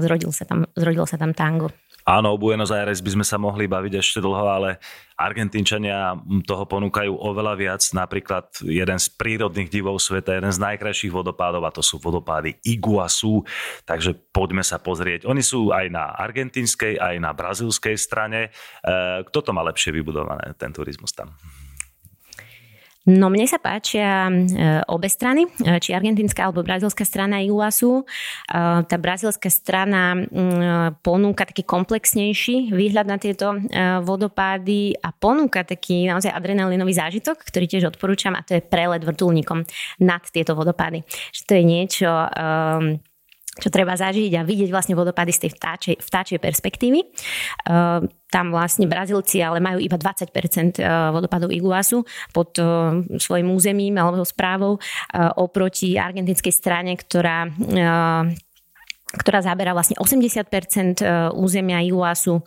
zrodil 0.06 0.30
sa 0.30 0.46
tam, 0.46 0.70
zrodilo 0.78 1.02
sa 1.02 1.18
tam 1.18 1.34
tango. 1.34 1.66
Áno, 2.08 2.32
o 2.32 2.40
Buenos 2.40 2.72
Aires 2.72 3.04
by 3.04 3.20
sme 3.20 3.24
sa 3.28 3.36
mohli 3.36 3.68
baviť 3.68 4.00
ešte 4.00 4.24
dlho, 4.24 4.48
ale 4.48 4.80
Argentínčania 5.20 6.16
toho 6.48 6.64
ponúkajú 6.64 7.12
oveľa 7.12 7.52
viac. 7.52 7.84
Napríklad 7.92 8.64
jeden 8.64 8.96
z 8.96 9.12
prírodných 9.12 9.68
divov 9.68 10.00
sveta, 10.00 10.32
jeden 10.32 10.48
z 10.48 10.56
najkrajších 10.56 11.12
vodopádov 11.12 11.68
a 11.68 11.74
to 11.74 11.84
sú 11.84 12.00
vodopády 12.00 12.56
Iguazu. 12.64 13.44
Takže 13.84 14.16
poďme 14.32 14.64
sa 14.64 14.80
pozrieť. 14.80 15.28
Oni 15.28 15.44
sú 15.44 15.68
aj 15.68 15.92
na 15.92 16.16
argentínskej, 16.16 16.96
aj 16.96 17.20
na 17.20 17.36
brazilskej 17.36 18.00
strane. 18.00 18.48
E, 18.48 18.50
kto 19.28 19.44
to 19.44 19.50
má 19.52 19.60
lepšie 19.68 19.92
vybudované, 19.92 20.56
ten 20.56 20.72
turizmus 20.72 21.12
tam? 21.12 21.36
No 23.08 23.32
mne 23.32 23.48
sa 23.48 23.56
páčia 23.56 24.28
e, 24.28 24.32
obe 24.84 25.08
strany, 25.08 25.48
e, 25.48 25.80
či 25.80 25.96
argentínska 25.96 26.44
alebo 26.44 26.60
brazilská 26.60 27.08
strana 27.08 27.40
UASu. 27.40 28.04
E, 28.04 28.54
tá 28.84 28.96
brazilská 29.00 29.48
strana 29.48 30.20
ponúka 31.00 31.48
taký 31.48 31.64
komplexnejší 31.64 32.68
výhľad 32.74 33.06
na 33.08 33.16
tieto 33.16 33.56
vodopády 34.04 34.98
a 35.00 35.08
ponúka 35.14 35.64
taký 35.64 36.04
naozaj 36.04 36.34
adrenalinový 36.34 36.92
zážitok, 36.92 37.40
ktorý 37.48 37.64
tiež 37.64 37.84
odporúčam 37.88 38.36
a 38.36 38.44
to 38.44 38.58
je 38.58 38.62
prelet 38.64 39.00
vrtulníkom 39.00 39.64
nad 40.04 40.22
tieto 40.28 40.52
vodopády. 40.52 41.00
Že 41.32 41.42
to 41.48 41.52
je 41.54 41.62
niečo, 41.64 42.10
čo 43.58 43.68
treba 43.68 43.98
zažiť 43.98 44.32
a 44.38 44.46
vidieť 44.46 44.70
vlastne 44.70 44.94
vodopady 44.94 45.34
z 45.34 45.46
tej 45.46 45.50
vtáčej, 45.58 45.94
vtáčej 45.98 46.38
perspektívy. 46.38 47.00
Uh, 47.66 48.06
tam 48.28 48.52
vlastne 48.52 48.84
Brazílci 48.84 49.40
ale 49.40 49.56
majú 49.56 49.80
iba 49.80 49.96
20% 49.96 50.28
e, 50.28 50.84
vodopádov 50.84 51.48
Iguazu 51.48 52.04
pod 52.36 52.52
uh, 52.60 53.00
svojim 53.16 53.48
územím 53.48 53.96
alebo 53.96 54.20
správou 54.20 54.76
oproti 55.40 55.96
argentinskej 55.96 56.52
strane, 56.52 56.92
ktorá 56.92 57.48
ktorá 59.08 59.40
zabera 59.40 59.72
vlastne 59.72 59.96
80% 59.96 61.00
e, 61.00 61.04
územia 61.32 61.80
Iuasu 61.80 62.44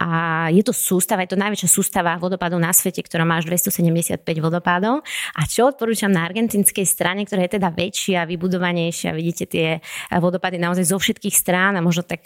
a 0.00 0.08
je 0.48 0.64
to 0.64 0.72
sústava, 0.72 1.20
je 1.28 1.36
to 1.36 1.38
najväčšia 1.40 1.68
sústava 1.68 2.16
vodopádov 2.16 2.56
na 2.56 2.72
svete, 2.72 3.04
ktorá 3.04 3.28
má 3.28 3.36
až 3.36 3.52
275 3.52 4.24
vodopádov. 4.40 5.04
A 5.36 5.40
čo 5.44 5.68
odporúčam 5.68 6.08
na 6.08 6.24
argentinskej 6.24 6.88
strane, 6.88 7.28
ktorá 7.28 7.44
je 7.44 7.60
teda 7.60 7.68
väčšia, 7.68 8.24
vybudovanejšia, 8.24 9.12
vidíte 9.12 9.44
tie 9.44 9.68
vodopády 10.08 10.56
naozaj 10.56 10.88
zo 10.88 10.96
všetkých 10.96 11.36
strán 11.36 11.76
a 11.76 11.84
možno 11.84 12.08
tak 12.08 12.24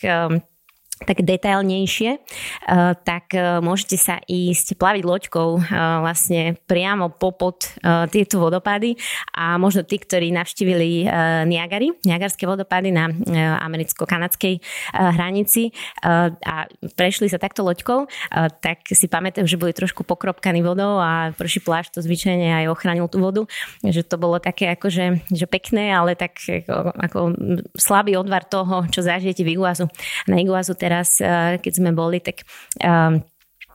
tak 1.02 1.26
detailnejšie, 1.26 2.10
eh, 2.14 2.92
tak 3.02 3.34
eh, 3.34 3.58
môžete 3.58 3.96
sa 3.98 4.16
ísť 4.24 4.78
plaviť 4.78 5.02
loďkou 5.04 5.48
eh, 5.58 5.62
vlastne 6.00 6.56
priamo 6.66 7.12
popod 7.12 7.64
tieto 7.82 8.38
vodopády 8.38 8.94
a 9.34 9.58
možno 9.58 9.82
tí, 9.82 9.98
ktorí 9.98 10.30
navštívili 10.30 11.04
Niagary, 11.46 11.90
Niagarské 12.06 12.46
vodopády 12.46 12.94
na 12.94 13.10
americko-kanadskej 13.66 14.62
hranici 14.92 15.74
a 16.02 16.66
prešli 16.94 17.26
sa 17.26 17.42
takto 17.42 17.66
loďkou, 17.66 18.06
tak 18.62 18.86
si 18.88 19.06
pamätajú, 19.10 19.44
že 19.46 19.60
boli 19.60 19.74
trošku 19.74 20.06
pokropkaní 20.06 20.62
vodou 20.62 21.02
a 21.02 21.34
prší 21.34 21.60
pláž 21.62 21.90
to 21.90 22.00
zvyčajne 22.00 22.64
aj 22.64 22.70
ochránil 22.70 23.06
tú 23.10 23.18
vodu, 23.22 23.42
že 23.82 24.06
to 24.06 24.16
bolo 24.16 24.38
také 24.38 24.70
akože 24.74 25.26
že 25.30 25.46
pekné, 25.50 25.92
ale 25.92 26.14
tak 26.14 26.38
ako, 26.38 26.76
ako 26.96 27.18
slabý 27.76 28.14
odvar 28.16 28.46
toho, 28.46 28.86
čo 28.88 29.02
zažijete 29.02 29.42
v 29.42 29.58
Iguazu. 29.58 29.90
Na 30.30 30.38
Iguazu 30.38 30.74
teraz 30.78 30.91
teraz, 30.92 31.16
eh, 31.24 31.56
keď 31.56 31.72
sme 31.72 31.90
boli, 31.96 32.20
tak 32.20 32.44
um, 32.84 33.16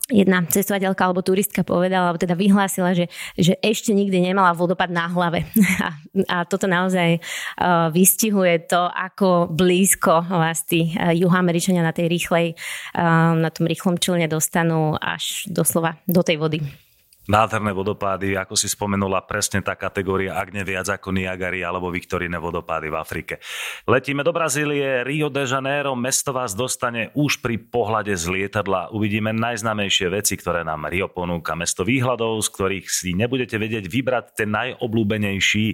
jedna 0.08 0.46
cestovateľka 0.46 1.02
alebo 1.02 1.26
turistka 1.26 1.66
povedala, 1.66 2.14
alebo 2.14 2.22
teda 2.22 2.38
vyhlásila, 2.38 2.94
že, 2.94 3.10
že 3.34 3.58
ešte 3.60 3.90
nikdy 3.92 4.22
nemala 4.22 4.54
vodopad 4.54 4.94
na 4.94 5.10
hlave. 5.10 5.50
A, 5.88 5.90
a 6.30 6.38
toto 6.46 6.70
naozaj 6.70 7.18
uh, 7.18 7.90
vystihuje 7.94 8.70
to, 8.70 8.90
ako 8.90 9.50
blízko 9.50 10.26
vás 10.26 10.66
tí 10.66 10.94
uh, 10.94 11.14
na 11.14 11.94
tej 11.94 12.08
rýchlej, 12.10 12.54
uh, 12.98 13.34
na 13.38 13.50
tom 13.50 13.66
rýchlom 13.66 13.98
člne 13.98 14.30
dostanú 14.30 14.94
až 14.98 15.46
doslova 15.50 15.98
do 16.10 16.22
tej 16.22 16.38
vody. 16.38 16.87
Nádherné 17.28 17.76
vodopády, 17.76 18.40
ako 18.40 18.56
si 18.56 18.72
spomenula, 18.72 19.20
presne 19.28 19.60
tá 19.60 19.76
kategória, 19.76 20.40
ak 20.40 20.56
nie 20.56 20.64
viac 20.64 20.88
ako 20.88 21.12
Niagary 21.12 21.60
alebo 21.60 21.92
Viktorine 21.92 22.40
vodopády 22.40 22.88
v 22.88 22.96
Afrike. 22.96 23.44
Letíme 23.84 24.24
do 24.24 24.32
Brazílie, 24.32 25.04
Rio 25.04 25.28
de 25.28 25.44
Janeiro, 25.44 25.92
mesto 26.00 26.32
vás 26.32 26.56
dostane 26.56 27.12
už 27.20 27.44
pri 27.44 27.60
pohľade 27.60 28.16
z 28.16 28.32
lietadla. 28.32 28.96
Uvidíme 28.96 29.36
najznamejšie 29.36 30.08
veci, 30.08 30.40
ktoré 30.40 30.64
nám 30.64 30.88
Rio 30.88 31.12
ponúka. 31.12 31.52
Mesto 31.60 31.84
výhľadov, 31.84 32.40
z 32.48 32.50
ktorých 32.56 32.88
si 32.88 33.12
nebudete 33.12 33.60
vedieť 33.60 33.92
vybrať 33.92 34.26
ten 34.40 34.48
najobľúbenejší. 34.48 35.66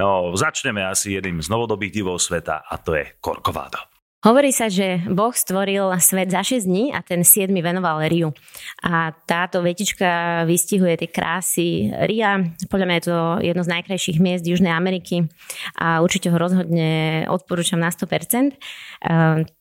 No, 0.00 0.32
začneme 0.32 0.88
asi 0.88 1.20
jedným 1.20 1.44
z 1.44 1.52
novodobých 1.52 2.00
divov 2.00 2.16
sveta 2.16 2.64
a 2.64 2.80
to 2.80 2.96
je 2.96 3.12
Corcovado. 3.20 3.97
Hovorí 4.18 4.50
sa, 4.50 4.66
že 4.66 4.98
Boh 5.06 5.30
stvoril 5.30 5.94
svet 6.02 6.34
za 6.34 6.42
6 6.42 6.66
dní 6.66 6.90
a 6.90 7.06
ten 7.06 7.22
7 7.22 7.54
venoval 7.54 8.02
Riu. 8.10 8.34
A 8.82 9.14
táto 9.14 9.62
vetička 9.62 10.42
vystihuje 10.42 10.98
tie 10.98 11.06
krásy 11.06 11.94
Ria. 12.02 12.42
Podľa 12.66 12.86
mňa 12.90 12.96
je 12.98 13.06
to 13.06 13.16
jedno 13.46 13.62
z 13.62 13.72
najkrajších 13.78 14.18
miest 14.18 14.42
Južnej 14.42 14.74
Ameriky 14.74 15.30
a 15.78 16.02
určite 16.02 16.34
ho 16.34 16.38
rozhodne 16.38 17.30
odporúčam 17.30 17.78
na 17.78 17.94
100% 17.94 18.58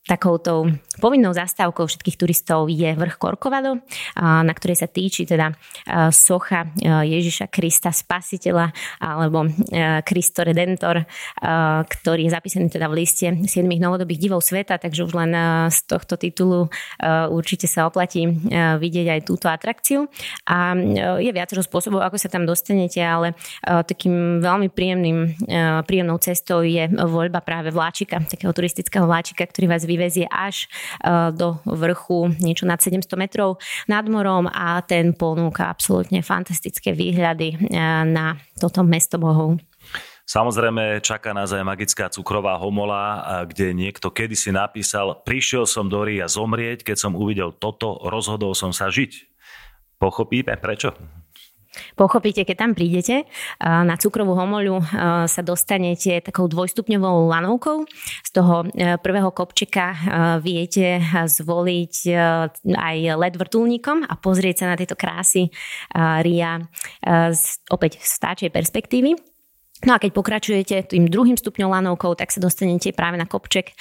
takouto 0.07 0.71
povinnou 1.03 1.35
zastávkou 1.35 1.85
všetkých 1.85 2.17
turistov 2.17 2.71
je 2.71 2.95
vrch 2.95 3.19
Korkovado, 3.19 3.83
na 4.17 4.53
ktorej 4.55 4.79
sa 4.79 4.87
týči 4.87 5.27
teda 5.27 5.51
socha 6.09 6.71
Ježiša 6.81 7.51
Krista 7.51 7.91
Spasiteľa 7.91 8.71
alebo 9.03 9.45
Kristo 10.07 10.47
Redentor, 10.47 11.03
ktorý 11.85 12.21
je 12.25 12.31
zapísaný 12.31 12.71
teda 12.71 12.87
v 12.87 13.03
liste 13.03 13.27
7 13.27 13.67
novodobých 13.67 14.23
divov 14.23 14.39
sveta, 14.41 14.79
takže 14.79 15.03
už 15.03 15.13
len 15.13 15.31
z 15.67 15.79
tohto 15.85 16.15
titulu 16.15 16.71
určite 17.29 17.67
sa 17.67 17.85
oplatí 17.85 18.25
vidieť 18.55 19.07
aj 19.11 19.21
túto 19.27 19.51
atrakciu. 19.51 20.07
A 20.47 20.73
je 21.19 21.31
viacero 21.35 21.59
spôsobov, 21.59 21.99
ako 21.99 22.15
sa 22.15 22.31
tam 22.31 22.47
dostanete, 22.47 23.03
ale 23.03 23.35
takým 23.61 24.39
veľmi 24.39 24.71
príjemným, 24.71 25.35
príjemnou 25.83 26.17
cestou 26.23 26.63
je 26.63 26.87
voľba 26.95 27.43
práve 27.43 27.69
vláčika, 27.75 28.23
takého 28.23 28.55
turistického 28.55 29.03
vláčika, 29.03 29.43
ktorý 29.43 29.67
vás 29.67 29.83
vy 29.83 29.96
vyvezie 29.97 30.29
až 30.29 30.69
e, 31.01 31.33
do 31.33 31.57
vrchu 31.65 32.29
niečo 32.37 32.69
nad 32.69 32.77
700 32.77 33.09
metrov 33.17 33.57
nad 33.89 34.05
morom 34.05 34.45
a 34.45 34.85
ten 34.85 35.17
ponúka 35.17 35.73
absolútne 35.73 36.21
fantastické 36.21 36.93
výhľady 36.93 37.57
e, 37.57 37.57
na 38.05 38.37
toto 38.61 38.85
mesto 38.85 39.17
bohov. 39.17 39.57
Samozrejme, 40.27 40.99
čaká 40.99 41.31
nás 41.31 41.55
aj 41.55 41.63
magická 41.63 42.11
cukrová 42.11 42.59
homola, 42.59 43.23
kde 43.47 43.71
niekto 43.71 44.11
kedysi 44.11 44.51
napísal, 44.51 45.23
prišiel 45.23 45.63
som 45.63 45.87
do 45.87 46.03
Ria 46.03 46.27
zomrieť, 46.27 46.83
keď 46.83 46.97
som 46.99 47.15
uvidel 47.15 47.55
toto, 47.55 47.95
rozhodol 48.03 48.51
som 48.51 48.75
sa 48.75 48.91
žiť. 48.91 49.23
Pochopíme 49.95 50.59
prečo? 50.59 50.91
Pochopíte, 51.95 52.43
keď 52.43 52.55
tam 52.57 52.71
prídete 52.73 53.25
na 53.61 53.95
cukrovú 53.97 54.33
homoľu 54.33 54.81
sa 55.27 55.41
dostanete 55.45 56.19
takou 56.23 56.49
dvojstupňovou 56.49 57.29
lanovkou. 57.29 57.85
Z 58.25 58.29
toho 58.33 58.65
e, 58.67 58.95
prvého 58.99 59.29
kopčeka 59.31 59.93
viete 60.41 60.99
zvoliť 61.37 61.95
aj 62.73 62.97
led 63.17 63.33
vrtulníkom 63.37 64.07
a 64.07 64.13
pozrieť 64.17 64.63
sa 64.63 64.65
na 64.73 64.75
tieto 64.79 64.97
krásy 64.97 65.49
Ria 65.95 66.61
z 67.31 67.43
opäť 67.69 68.01
stáčej 68.01 68.49
perspektívy. 68.49 69.36
No 69.85 69.93
a 69.93 70.01
keď 70.01 70.09
pokračujete 70.09 70.75
tým 70.89 71.05
druhým 71.05 71.37
stupňom 71.37 71.69
lanovkou, 71.69 72.17
tak 72.17 72.33
sa 72.33 72.41
dostanete 72.41 72.89
práve 72.97 73.13
na 73.13 73.29
kopček 73.29 73.77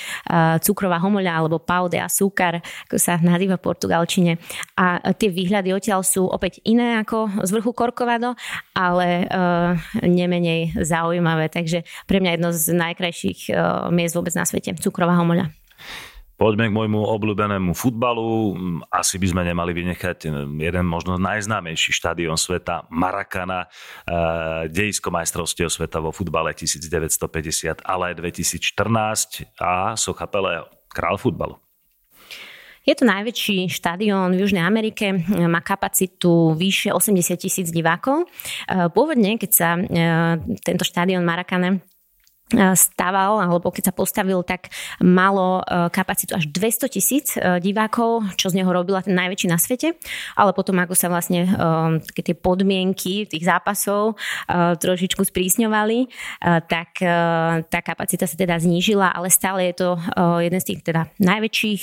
cukrová 0.61 1.00
homoľa 1.00 1.32
alebo 1.32 1.56
paude 1.56 1.96
a 1.96 2.12
súkar, 2.12 2.61
ako 2.85 3.00
sa 3.00 3.16
nazýva 3.16 3.56
v 3.56 3.64
portugalčine. 3.64 4.32
A 4.76 5.00
tie 5.16 5.32
výhľady 5.32 5.72
odtiaľ 5.72 6.04
sú 6.04 6.28
opäť 6.28 6.61
iné 6.68 7.00
ako 7.00 7.40
z 7.40 7.50
vrchu 7.56 7.72
Korkovado, 7.72 8.37
ale 8.76 9.24
uh, 9.24 9.72
nemenej 10.04 10.76
zaujímavé. 10.85 11.48
Takže 11.48 11.88
pre 12.04 12.20
mňa 12.20 12.30
jedno 12.37 12.50
z 12.52 12.76
najkrajších 12.76 13.40
uh, 13.56 13.88
miest 13.88 14.12
vôbec 14.12 14.37
na 14.37 14.44
svete, 14.44 14.76
cukrová 14.76 15.16
homoľa. 15.16 15.48
Poďme 16.37 16.68
k 16.68 16.77
môjmu 16.77 17.01
obľúbenému 17.01 17.72
futbalu. 17.72 18.53
Asi 18.92 19.16
by 19.16 19.27
sme 19.33 19.42
nemali 19.49 19.72
vynechať 19.72 20.29
jeden 20.44 20.85
možno 20.85 21.16
najznámejší 21.16 21.96
štadión 21.96 22.37
sveta, 22.37 22.85
Marakana, 22.92 23.64
eh, 23.64 24.68
dejisko 24.68 25.09
majstrovstiev 25.09 25.72
sveta 25.72 25.96
vo 26.05 26.12
futbale 26.12 26.53
1950, 26.53 27.81
ale 27.81 28.12
aj 28.12 28.14
2014 28.20 29.49
a 29.57 29.96
Socha 29.96 30.29
Pele, 30.29 30.68
král 30.92 31.16
futbalu. 31.16 31.57
Je 32.85 32.94
to 32.94 33.09
najväčší 33.09 33.72
štadión 33.72 34.37
v 34.37 34.46
Južnej 34.46 34.62
Amerike, 34.62 35.11
má 35.27 35.59
kapacitu 35.59 36.55
vyše 36.55 36.94
80 36.94 37.35
tisíc 37.35 37.75
divákov. 37.75 38.31
Pôvodne, 38.94 39.42
keď 39.42 39.51
sa 39.51 39.75
tento 40.62 40.87
štadión 40.87 41.27
Marakane 41.27 41.83
staval, 42.54 43.42
alebo 43.42 43.74
keď 43.74 43.90
sa 43.90 43.94
postavil, 43.94 44.46
tak 44.46 44.70
malo 45.02 45.66
e, 45.66 45.90
kapacitu 45.90 46.38
až 46.38 46.46
200 46.54 46.94
tisíc 46.94 47.35
e, 47.35 47.59
divákov, 47.59 48.22
čo 48.38 48.54
z 48.54 48.62
neho 48.62 48.70
robila 48.70 49.02
ten 49.02 49.18
najväčší 49.18 49.50
na 49.50 49.59
svete. 49.59 49.98
Ale 50.38 50.54
potom, 50.54 50.78
ako 50.78 50.94
sa 50.94 51.11
vlastne 51.11 51.42
e, 51.42 51.50
také 52.06 52.22
tie 52.30 52.37
podmienky 52.38 53.26
tých 53.26 53.44
zápasov 53.46 54.18
trošičku 54.46 55.22
sprísňovali, 55.26 56.06
tak 56.70 57.00
tá 57.66 57.80
kapacita 57.82 58.28
sa 58.28 58.37
teda 58.38 58.61
znížila, 58.61 59.11
ale 59.11 59.32
stále 59.32 59.72
je 59.72 59.74
to 59.82 59.90
jeden 60.42 60.61
z 60.61 60.66
tých 60.72 60.80
teda 60.87 61.11
najväčších 61.18 61.82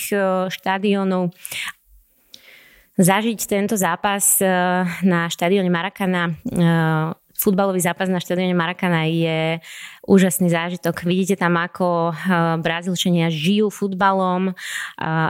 štadiónov 0.49 1.33
zažiť 2.93 3.39
tento 3.49 3.73
zápas 3.73 4.37
na 5.01 5.27
štadióne 5.27 5.69
Marakana 5.73 6.37
futbalový 7.43 7.83
zápas 7.83 8.07
na 8.07 8.23
štadióne 8.23 8.55
Marakana 8.55 9.03
je 9.03 9.59
úžasný 10.07 10.47
zážitok. 10.47 11.03
Vidíte 11.03 11.35
tam, 11.35 11.59
ako 11.59 12.15
eh, 12.15 12.15
Brazílčania 12.63 13.27
žijú 13.27 13.67
futbalom, 13.67 14.55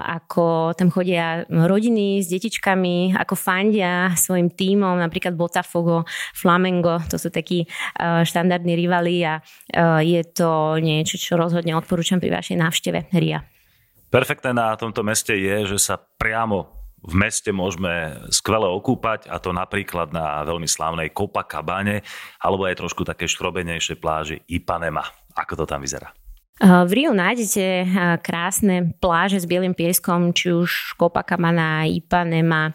ako 0.04 0.78
tam 0.78 0.94
chodia 0.94 1.46
rodiny 1.50 2.22
s 2.22 2.30
detičkami, 2.30 3.18
ako 3.18 3.34
fandia 3.34 4.14
svojim 4.14 4.54
tímom, 4.54 5.02
napríklad 5.02 5.34
Botafogo, 5.34 6.06
Flamengo, 6.38 7.02
to 7.10 7.18
sú 7.18 7.34
takí 7.34 7.66
eh, 7.66 8.22
štandardní 8.22 8.78
rivali 8.78 9.26
a 9.26 9.42
eh, 9.42 10.02
je 10.06 10.22
to 10.30 10.78
niečo, 10.78 11.18
čo 11.18 11.34
rozhodne 11.40 11.74
odporúčam 11.74 12.22
pri 12.22 12.30
vašej 12.30 12.58
návšteve 12.60 13.00
RIA. 13.10 13.42
Perfektné 14.14 14.54
na 14.54 14.78
tomto 14.78 15.02
meste 15.02 15.34
je, 15.34 15.66
že 15.66 15.82
sa 15.82 15.98
priamo 15.98 16.83
v 17.04 17.14
meste 17.20 17.52
môžeme 17.52 18.24
skvele 18.32 18.66
okúpať 18.72 19.28
a 19.28 19.38
to 19.38 19.52
napríklad 19.52 20.16
na 20.16 20.48
veľmi 20.48 20.66
slávnej 20.66 21.12
Copacabane 21.12 22.00
alebo 22.40 22.64
aj 22.64 22.80
trošku 22.80 23.04
také 23.04 23.28
štrobenejšie 23.28 24.00
pláži 24.00 24.40
Ipanema. 24.48 25.04
Ako 25.36 25.60
to 25.60 25.66
tam 25.68 25.84
vyzerá? 25.84 26.16
V 26.64 26.92
Riu 26.94 27.12
nájdete 27.12 27.66
krásne 28.22 28.94
pláže 29.02 29.42
s 29.42 29.50
bielým 29.50 29.74
pieskom, 29.74 30.32
či 30.32 30.54
už 30.54 30.96
Copacabana, 30.96 31.90
Ipanema, 31.90 32.72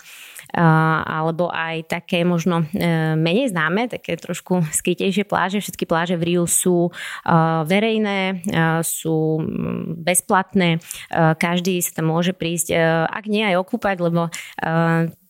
alebo 0.54 1.52
aj 1.52 1.88
také 1.88 2.24
možno 2.24 2.64
e, 2.72 3.14
menej 3.14 3.52
známe, 3.52 3.88
také 3.92 4.16
trošku 4.16 4.64
skrytejšie 4.72 5.28
pláže. 5.28 5.60
Všetky 5.60 5.84
pláže 5.84 6.16
v 6.16 6.34
Riu 6.34 6.44
sú 6.48 6.90
verejné, 7.68 8.42
sú 8.84 9.42
bezplatné, 10.00 10.80
každý 11.36 11.80
sa 11.84 12.00
tam 12.00 12.12
môže 12.12 12.32
prísť, 12.32 12.72
ak 13.08 13.24
nie 13.28 13.44
aj 13.44 13.60
okúpať, 13.60 13.96
lebo 14.00 14.32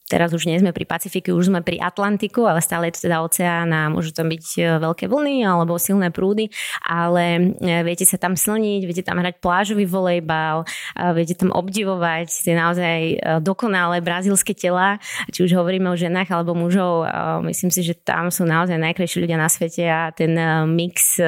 Teraz 0.08 0.32
už 0.32 0.48
nie 0.48 0.56
sme 0.56 0.72
pri 0.72 0.88
Pacifiku, 0.88 1.36
už 1.36 1.52
sme 1.52 1.60
pri 1.60 1.76
Atlantiku, 1.84 2.48
ale 2.48 2.64
stále 2.64 2.88
je 2.88 2.96
to 2.96 3.04
teda 3.04 3.20
oceán 3.20 3.68
a 3.76 3.92
môžu 3.92 4.16
tam 4.16 4.32
byť 4.32 4.44
e, 4.56 4.60
veľké 4.80 5.04
vlny 5.04 5.44
alebo 5.44 5.76
silné 5.76 6.08
prúdy, 6.08 6.48
ale 6.80 7.52
e, 7.60 7.84
viete 7.84 8.08
sa 8.08 8.16
tam 8.16 8.32
slniť, 8.32 8.88
viete 8.88 9.04
tam 9.04 9.20
hrať 9.20 9.36
plážový 9.44 9.84
volejbal, 9.84 10.64
viete 11.12 11.36
tam 11.36 11.52
obdivovať 11.52 12.32
tie 12.40 12.56
naozaj 12.56 12.98
e, 13.04 13.16
dokonalé 13.44 14.00
brazílske 14.00 14.56
tela, 14.56 14.96
či 15.28 15.44
už 15.44 15.52
hovoríme 15.60 15.92
o 15.92 16.00
ženách 16.00 16.32
alebo 16.32 16.56
mužov. 16.56 17.04
Myslím 17.44 17.68
si, 17.68 17.84
že 17.84 17.92
tam 17.92 18.32
sú 18.32 18.48
naozaj 18.48 18.80
najkrajší 18.80 19.20
ľudia 19.20 19.36
na 19.36 19.52
svete 19.52 19.84
a 19.84 20.08
ten 20.08 20.32
mix 20.72 21.20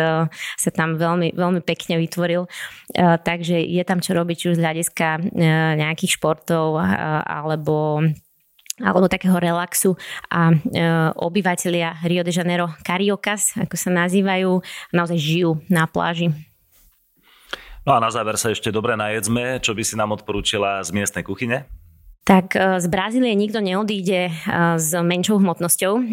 sa 0.56 0.70
tam 0.72 0.96
veľmi, 0.96 1.36
veľmi 1.36 1.60
pekne 1.60 2.00
vytvoril. 2.00 2.48
Takže 2.96 3.60
je 3.60 3.82
tam 3.84 4.00
čo 4.00 4.16
robiť, 4.16 4.36
či 4.40 4.46
už 4.50 4.56
z 4.56 4.64
hľadiska 4.64 5.08
nejakých 5.76 6.16
športov 6.16 6.80
alebo 6.80 8.00
alebo 8.80 9.06
takého 9.06 9.36
relaxu 9.36 9.94
a 10.32 10.50
e, 10.50 10.56
obyvateľia 11.16 12.00
Rio 12.04 12.24
de 12.24 12.32
Janeiro 12.32 12.72
Cariocas, 12.82 13.54
ako 13.56 13.76
sa 13.76 13.92
nazývajú, 13.92 14.60
naozaj 14.90 15.18
žijú 15.20 15.60
na 15.68 15.84
pláži. 15.84 16.32
No 17.84 17.96
a 17.96 18.02
na 18.02 18.12
záver 18.12 18.36
sa 18.36 18.52
ešte 18.52 18.68
dobre 18.68 18.92
najedzme. 18.92 19.60
Čo 19.64 19.72
by 19.72 19.82
si 19.84 19.96
nám 19.96 20.12
odporúčila 20.12 20.84
z 20.84 20.92
miestnej 20.92 21.24
kuchyne? 21.24 21.64
Tak 22.24 22.52
e, 22.52 22.78
z 22.78 22.86
Brazílie 22.86 23.32
nikto 23.32 23.64
neodíde 23.64 24.28
e, 24.28 24.32
s 24.76 24.92
menšou 24.92 25.40
hmotnosťou. 25.40 25.94
E, 25.98 26.04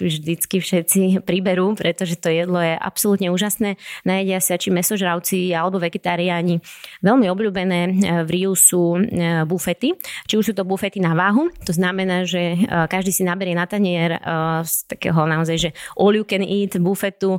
vždycky 0.00 0.64
všetci 0.64 1.22
priberú, 1.28 1.76
pretože 1.76 2.16
to 2.16 2.32
jedlo 2.32 2.56
je 2.58 2.72
absolútne 2.72 3.28
úžasné. 3.28 3.76
Najedia 4.08 4.40
sa 4.40 4.56
či 4.56 4.72
mesožravci 4.72 5.52
alebo 5.52 5.76
vegetariáni. 5.76 6.64
Veľmi 7.04 7.28
obľúbené 7.28 7.80
v 8.24 8.28
Riu 8.32 8.56
sú 8.56 8.96
bufety. 9.44 9.92
Či 10.26 10.34
už 10.40 10.44
sú 10.50 10.54
to 10.56 10.64
bufety 10.64 10.98
na 10.98 11.12
váhu, 11.12 11.52
to 11.62 11.72
znamená, 11.72 12.24
že 12.24 12.56
každý 12.88 13.12
si 13.12 13.22
naberie 13.22 13.54
na 13.54 13.68
tanier 13.68 14.18
z 14.64 14.74
takého 14.88 15.26
naozaj, 15.28 15.56
že 15.56 15.70
all 15.98 16.14
you 16.14 16.24
can 16.24 16.42
eat 16.42 16.78
bufetu 16.80 17.38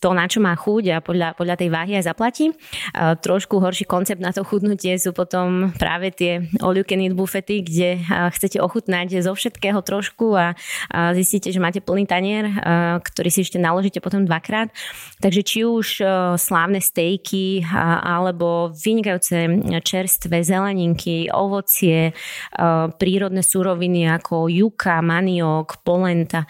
to, 0.00 0.10
na 0.10 0.26
čo 0.26 0.38
má 0.42 0.54
chuť 0.56 0.84
a 0.90 0.96
podľa, 1.00 1.38
podľa 1.38 1.56
tej 1.58 1.68
váhy 1.70 1.92
aj 2.00 2.04
zaplatí. 2.10 2.50
Trošku 2.94 3.60
horší 3.62 3.86
koncept 3.86 4.20
na 4.20 4.34
to 4.34 4.42
chudnutie 4.42 4.96
sú 4.98 5.14
potom 5.14 5.72
práve 5.76 6.10
tie 6.12 6.44
all 6.64 6.72
you 6.72 6.88
can 6.88 7.04
eat 7.04 7.12
bufety, 7.12 7.60
kde 7.60 8.00
chcete 8.32 8.56
ochutnať 8.56 9.20
zo 9.20 9.36
všetkého 9.36 9.84
trošku 9.84 10.32
a 10.32 10.56
zistíte, 11.12 11.52
že 11.52 11.60
máte 11.60 11.84
plný 11.84 12.08
tanier, 12.08 12.48
ktorý 13.04 13.28
si 13.28 13.44
ešte 13.44 13.60
naložíte 13.60 14.00
potom 14.00 14.24
dvakrát. 14.24 14.72
Takže 15.20 15.44
či 15.44 15.68
už 15.68 16.00
slávne 16.40 16.80
stejky 16.80 17.68
alebo 18.00 18.72
vynikajúce 18.72 19.60
čerstvé 19.84 20.40
zeleninky, 20.40 21.28
ovocie, 21.28 22.16
prírodné 22.96 23.44
suroviny 23.44 24.08
ako 24.16 24.48
juka, 24.48 25.04
maniok, 25.04 25.84
polenta, 25.84 26.48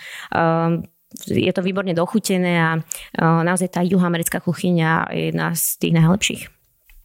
je 1.14 1.52
to 1.54 1.62
výborne 1.62 1.94
dochutené 1.94 2.54
a 2.58 2.70
naozaj 3.18 3.70
tá 3.70 3.80
juhoamerická 3.86 4.42
kuchyňa 4.42 5.14
je 5.14 5.30
jedna 5.30 5.54
z 5.54 5.64
tých 5.78 5.94
najlepších. 5.94 6.42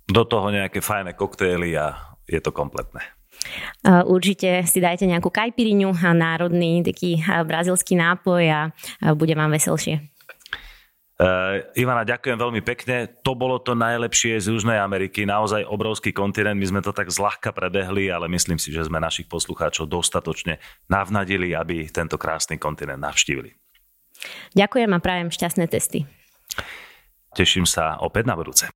Do 0.10 0.26
toho 0.26 0.50
nejaké 0.50 0.82
fajné 0.82 1.14
koktejly 1.14 1.78
a 1.78 2.09
je 2.30 2.42
to 2.42 2.54
kompletné. 2.54 3.02
Určite 3.86 4.64
si 4.70 4.78
dajte 4.78 5.10
nejakú 5.10 5.34
kajpiriňu, 5.34 5.96
národný 6.14 6.86
taký 6.86 7.18
brazilský 7.26 7.98
nápoj 7.98 8.44
a 8.46 8.60
bude 9.18 9.34
vám 9.34 9.50
veselšie. 9.50 10.06
Uh, 11.20 11.60
Ivana, 11.76 12.08
ďakujem 12.08 12.40
veľmi 12.40 12.64
pekne. 12.64 13.12
To 13.28 13.36
bolo 13.36 13.60
to 13.60 13.76
najlepšie 13.76 14.40
z 14.40 14.56
Južnej 14.56 14.80
Ameriky. 14.80 15.28
Naozaj 15.28 15.68
obrovský 15.68 16.16
kontinent. 16.16 16.56
My 16.56 16.64
sme 16.64 16.80
to 16.80 16.96
tak 16.96 17.12
zľahka 17.12 17.52
prebehli, 17.52 18.08
ale 18.08 18.32
myslím 18.32 18.56
si, 18.56 18.72
že 18.72 18.88
sme 18.88 19.04
našich 19.04 19.28
poslucháčov 19.28 19.92
dostatočne 19.92 20.64
navnadili, 20.88 21.52
aby 21.52 21.92
tento 21.92 22.16
krásny 22.16 22.56
kontinent 22.56 23.04
navštívili. 23.04 23.52
Ďakujem 24.56 24.96
a 24.96 25.00
prajem 25.04 25.28
šťastné 25.28 25.68
testy. 25.68 26.08
Teším 27.36 27.68
sa 27.68 28.00
opäť 28.00 28.24
na 28.24 28.40
budúce. 28.40 28.72